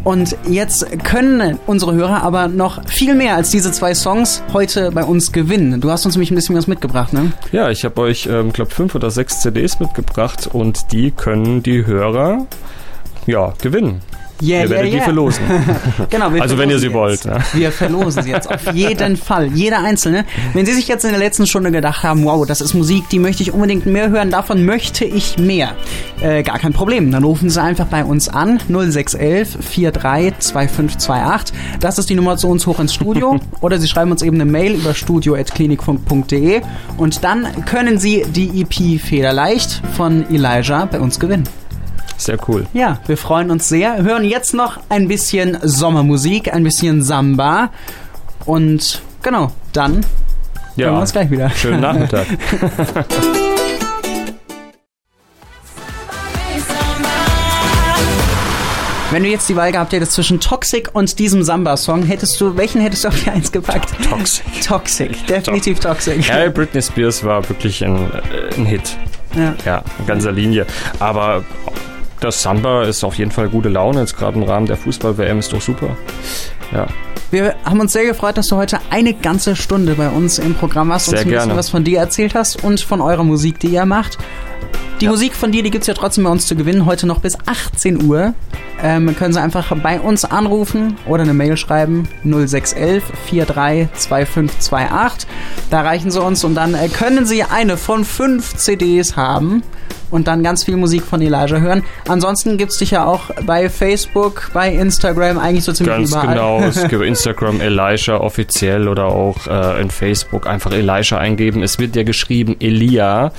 Und 0.05 0.37
jetzt 0.47 1.03
können 1.03 1.59
unsere 1.67 1.93
Hörer 1.93 2.23
aber 2.23 2.47
noch 2.47 2.87
viel 2.87 3.15
mehr 3.15 3.35
als 3.35 3.51
diese 3.51 3.73
zwei 3.73 3.93
Songs 3.93 4.43
heute 4.53 4.91
bei 4.93 5.03
uns 5.03 5.33
gewinnen. 5.33 5.81
Du 5.81 5.91
hast 5.91 6.05
uns 6.05 6.15
nämlich 6.15 6.31
ein 6.31 6.35
bisschen 6.35 6.55
was 6.55 6.67
mitgebracht, 6.67 7.11
ne? 7.11 7.33
Ja, 7.51 7.69
ich 7.69 7.83
habe 7.83 7.99
euch, 7.99 8.29
ähm, 8.31 8.53
glaube 8.53 8.71
fünf 8.71 8.95
oder 8.95 9.11
sechs 9.11 9.41
CDs 9.41 9.81
mitgebracht 9.81 10.47
und 10.49 10.93
die 10.93 11.11
können 11.11 11.63
die 11.63 11.85
Hörer 11.85 12.47
ja, 13.27 13.53
gewinnen. 13.61 14.01
Yeah, 14.41 14.63
ihr 14.63 14.69
werdet 14.69 14.93
yeah, 14.93 14.97
yeah. 14.97 14.99
die 14.99 15.03
verlosen. 15.03 15.43
genau, 16.11 16.29
also 16.39 16.57
wenn 16.59 16.69
ihr 16.69 16.77
sie 16.77 16.87
jetzt. 16.87 16.95
wollt. 16.95 17.25
Ja. 17.25 17.39
Wir 17.53 17.71
verlosen 17.71 18.21
sie 18.21 18.29
jetzt 18.29 18.47
auf 18.49 18.71
jeden 18.71 19.17
Fall. 19.17 19.47
Jeder 19.47 19.79
Einzelne. 19.79 20.25
Wenn 20.53 20.65
Sie 20.65 20.73
sich 20.73 20.87
jetzt 20.87 21.03
in 21.05 21.09
der 21.09 21.19
letzten 21.19 21.47
Stunde 21.47 21.71
gedacht 21.71 22.03
haben, 22.03 22.23
wow, 22.23 22.45
das 22.45 22.61
ist 22.61 22.75
Musik, 22.75 23.09
die 23.09 23.17
möchte 23.17 23.41
ich 23.41 23.51
unbedingt 23.51 23.87
mehr 23.87 24.09
hören, 24.09 24.29
davon 24.29 24.63
möchte 24.63 25.05
ich 25.05 25.39
mehr. 25.39 25.71
Äh, 26.21 26.43
gar 26.43 26.59
kein 26.59 26.71
Problem. 26.73 27.11
Dann 27.11 27.23
rufen 27.23 27.49
Sie 27.49 27.59
einfach 27.59 27.87
bei 27.87 28.05
uns 28.05 28.29
an 28.29 28.59
0611 28.67 29.57
432528. 29.59 31.53
Das 31.79 31.97
ist 31.97 32.09
die 32.09 32.15
Nummer 32.15 32.37
zu 32.37 32.47
uns 32.47 32.67
hoch 32.67 32.79
ins 32.79 32.93
Studio. 32.93 33.39
Oder 33.61 33.79
Sie 33.79 33.87
schreiben 33.87 34.11
uns 34.11 34.21
eben 34.21 34.35
eine 34.39 34.45
Mail 34.45 34.75
über 34.75 34.93
studio.klinikfunk.de 34.93 36.61
und 36.97 37.23
dann 37.23 37.65
können 37.65 37.97
Sie 37.97 38.23
die 38.29 38.61
EP 38.61 39.01
Federleicht 39.01 39.81
von 39.95 40.29
Elijah 40.29 40.85
bei 40.85 40.99
uns 40.99 41.19
gewinnen. 41.19 41.45
Sehr 42.17 42.37
cool. 42.47 42.65
Ja, 42.73 42.99
wir 43.05 43.17
freuen 43.17 43.51
uns 43.51 43.69
sehr. 43.69 44.03
Hören 44.03 44.23
jetzt 44.23 44.53
noch 44.53 44.79
ein 44.89 45.07
bisschen 45.07 45.57
Sommermusik, 45.61 46.53
ein 46.53 46.63
bisschen 46.63 47.03
Samba. 47.03 47.69
Und 48.45 49.01
genau, 49.21 49.51
dann 49.71 50.05
ja, 50.75 50.87
hören 50.87 50.95
wir 50.95 51.01
uns 51.01 51.11
gleich 51.11 51.29
wieder. 51.29 51.49
Schönen 51.51 51.81
Nachmittag. 51.81 52.25
Wenn 59.09 59.23
du 59.23 59.29
jetzt 59.29 59.47
die 59.47 59.55
Wahl 59.55 59.71
gehabt 59.71 59.93
hättest 59.93 60.11
zwischen 60.11 60.41
Toxic 60.41 60.89
und 60.93 61.17
diesem 61.17 61.41
Samba-Song, 61.41 62.03
hättest 62.03 62.41
du, 62.41 62.57
welchen 62.57 62.81
hättest 62.81 63.05
du 63.05 63.07
auf 63.07 63.23
die 63.23 63.29
Eins 63.29 63.53
gepackt? 63.53 63.89
Toxic. 64.03 64.61
Toxic, 64.61 65.27
definitiv 65.27 65.79
Toxic. 65.79 66.27
Ja, 66.27 66.49
Britney 66.49 66.81
Spears 66.81 67.23
war 67.23 67.47
wirklich 67.47 67.85
ein, 67.85 67.95
äh, 67.95 68.53
ein 68.57 68.65
Hit. 68.65 68.97
Ja. 69.33 69.55
ja, 69.65 69.83
in 69.99 70.07
ganzer 70.07 70.33
Linie. 70.33 70.65
Aber 70.99 71.45
das 72.19 72.41
Samba 72.41 72.83
ist 72.83 73.03
auf 73.03 73.15
jeden 73.15 73.31
Fall 73.31 73.49
gute 73.49 73.69
Laune, 73.69 74.01
jetzt 74.01 74.17
gerade 74.17 74.37
im 74.37 74.43
Rahmen 74.43 74.65
der 74.65 74.77
Fußball-WM 74.77 75.39
ist 75.39 75.53
doch 75.53 75.61
super. 75.61 75.95
Ja. 76.71 76.87
Wir 77.29 77.55
haben 77.65 77.79
uns 77.81 77.91
sehr 77.91 78.05
gefreut, 78.05 78.37
dass 78.37 78.47
du 78.47 78.55
heute 78.55 78.79
eine 78.89 79.13
ganze 79.13 79.55
Stunde 79.55 79.95
bei 79.95 80.09
uns 80.09 80.39
im 80.39 80.55
Programm 80.55 80.89
warst 80.89 81.09
und 81.09 81.15
uns 81.15 81.23
ein 81.23 81.29
bisschen 81.29 81.57
was 81.57 81.69
von 81.69 81.83
dir 81.83 81.99
erzählt 81.99 82.35
hast 82.35 82.63
und 82.63 82.79
von 82.79 83.01
eurer 83.01 83.23
Musik, 83.23 83.59
die 83.59 83.67
ihr 83.67 83.85
macht. 83.85 84.17
Die 85.01 85.05
ja. 85.05 85.11
Musik 85.11 85.35
von 85.35 85.51
dir, 85.51 85.61
die 85.61 85.69
gibt 85.69 85.83
es 85.83 85.87
ja 85.87 85.93
trotzdem 85.93 86.23
bei 86.23 86.29
uns 86.29 86.47
zu 86.47 86.55
gewinnen. 86.55 86.85
Heute 86.85 87.05
noch 87.05 87.19
bis 87.19 87.37
18 87.45 88.03
Uhr. 88.03 88.33
Ähm, 88.81 89.15
können 89.15 89.33
Sie 89.33 89.41
einfach 89.41 89.75
bei 89.83 89.99
uns 89.99 90.23
anrufen 90.23 90.97
oder 91.05 91.23
eine 91.23 91.33
Mail 91.33 91.57
schreiben. 91.57 92.07
0611 92.23 93.03
432528. 93.29 95.27
Da 95.69 95.81
erreichen 95.81 96.11
Sie 96.11 96.21
uns 96.21 96.43
und 96.43 96.55
dann 96.55 96.73
äh, 96.73 96.87
können 96.87 97.25
Sie 97.25 97.43
eine 97.43 97.75
von 97.75 98.05
fünf 98.05 98.55
CDs 98.55 99.15
haben 99.17 99.63
und 100.11 100.27
dann 100.27 100.43
ganz 100.43 100.63
viel 100.63 100.77
Musik 100.77 101.03
von 101.03 101.21
Elijah 101.21 101.59
hören. 101.59 101.83
Ansonsten 102.07 102.57
gibt 102.57 102.71
es 102.71 102.77
dich 102.77 102.91
ja 102.91 103.05
auch 103.05 103.31
bei 103.45 103.69
Facebook, 103.69 104.51
bei 104.53 104.71
Instagram, 104.71 105.37
eigentlich 105.37 105.63
so 105.63 105.73
ziemlich 105.73 105.95
ganz 105.95 106.09
überall. 106.11 106.27
Ganz 106.27 106.35
genau, 106.35 106.59
es 106.83 106.87
gibt 106.89 107.03
Instagram 107.03 107.61
Elijah 107.61 108.17
offiziell 108.17 108.87
oder 108.87 109.05
auch 109.05 109.47
äh, 109.47 109.81
in 109.81 109.89
Facebook 109.91 110.47
einfach 110.47 110.71
Elijah 110.71 111.17
eingeben. 111.17 111.63
Es 111.63 111.79
wird 111.79 111.95
ja 111.95 112.03
geschrieben 112.03 112.55
Elia, 112.59 113.31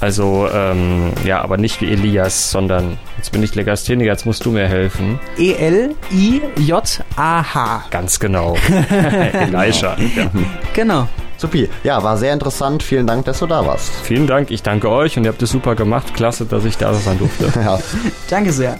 also 0.00 0.48
ähm, 0.52 1.12
ja, 1.24 1.40
aber 1.42 1.56
nicht 1.56 1.80
wie 1.80 1.90
Elias, 1.90 2.50
sondern 2.50 2.98
jetzt 3.16 3.32
bin 3.32 3.42
ich 3.42 3.54
Legastheniker, 3.54 4.10
jetzt 4.10 4.26
musst 4.26 4.44
du 4.44 4.50
mir 4.50 4.68
helfen. 4.68 5.18
E-L-I-J-A-H. 5.38 5.90
Ganz 7.90 8.20
genau. 8.20 8.56
Elijah. 9.32 9.96
Ja. 10.16 10.30
Genau. 10.74 11.08
Supi. 11.40 11.68
Ja, 11.84 12.02
war 12.02 12.18
sehr 12.18 12.34
interessant. 12.34 12.82
Vielen 12.82 13.06
Dank, 13.06 13.24
dass 13.24 13.38
du 13.38 13.46
da 13.46 13.66
warst. 13.66 13.90
Vielen 14.02 14.26
Dank. 14.26 14.50
Ich 14.50 14.62
danke 14.62 14.90
euch 14.90 15.16
und 15.16 15.24
ihr 15.24 15.30
habt 15.30 15.42
es 15.42 15.50
super 15.50 15.74
gemacht. 15.74 16.14
Klasse, 16.14 16.44
dass 16.44 16.64
ich 16.66 16.76
da 16.76 16.92
sein 16.92 17.18
durfte. 17.18 17.50
ja. 17.60 17.78
Danke 18.28 18.52
sehr. 18.52 18.78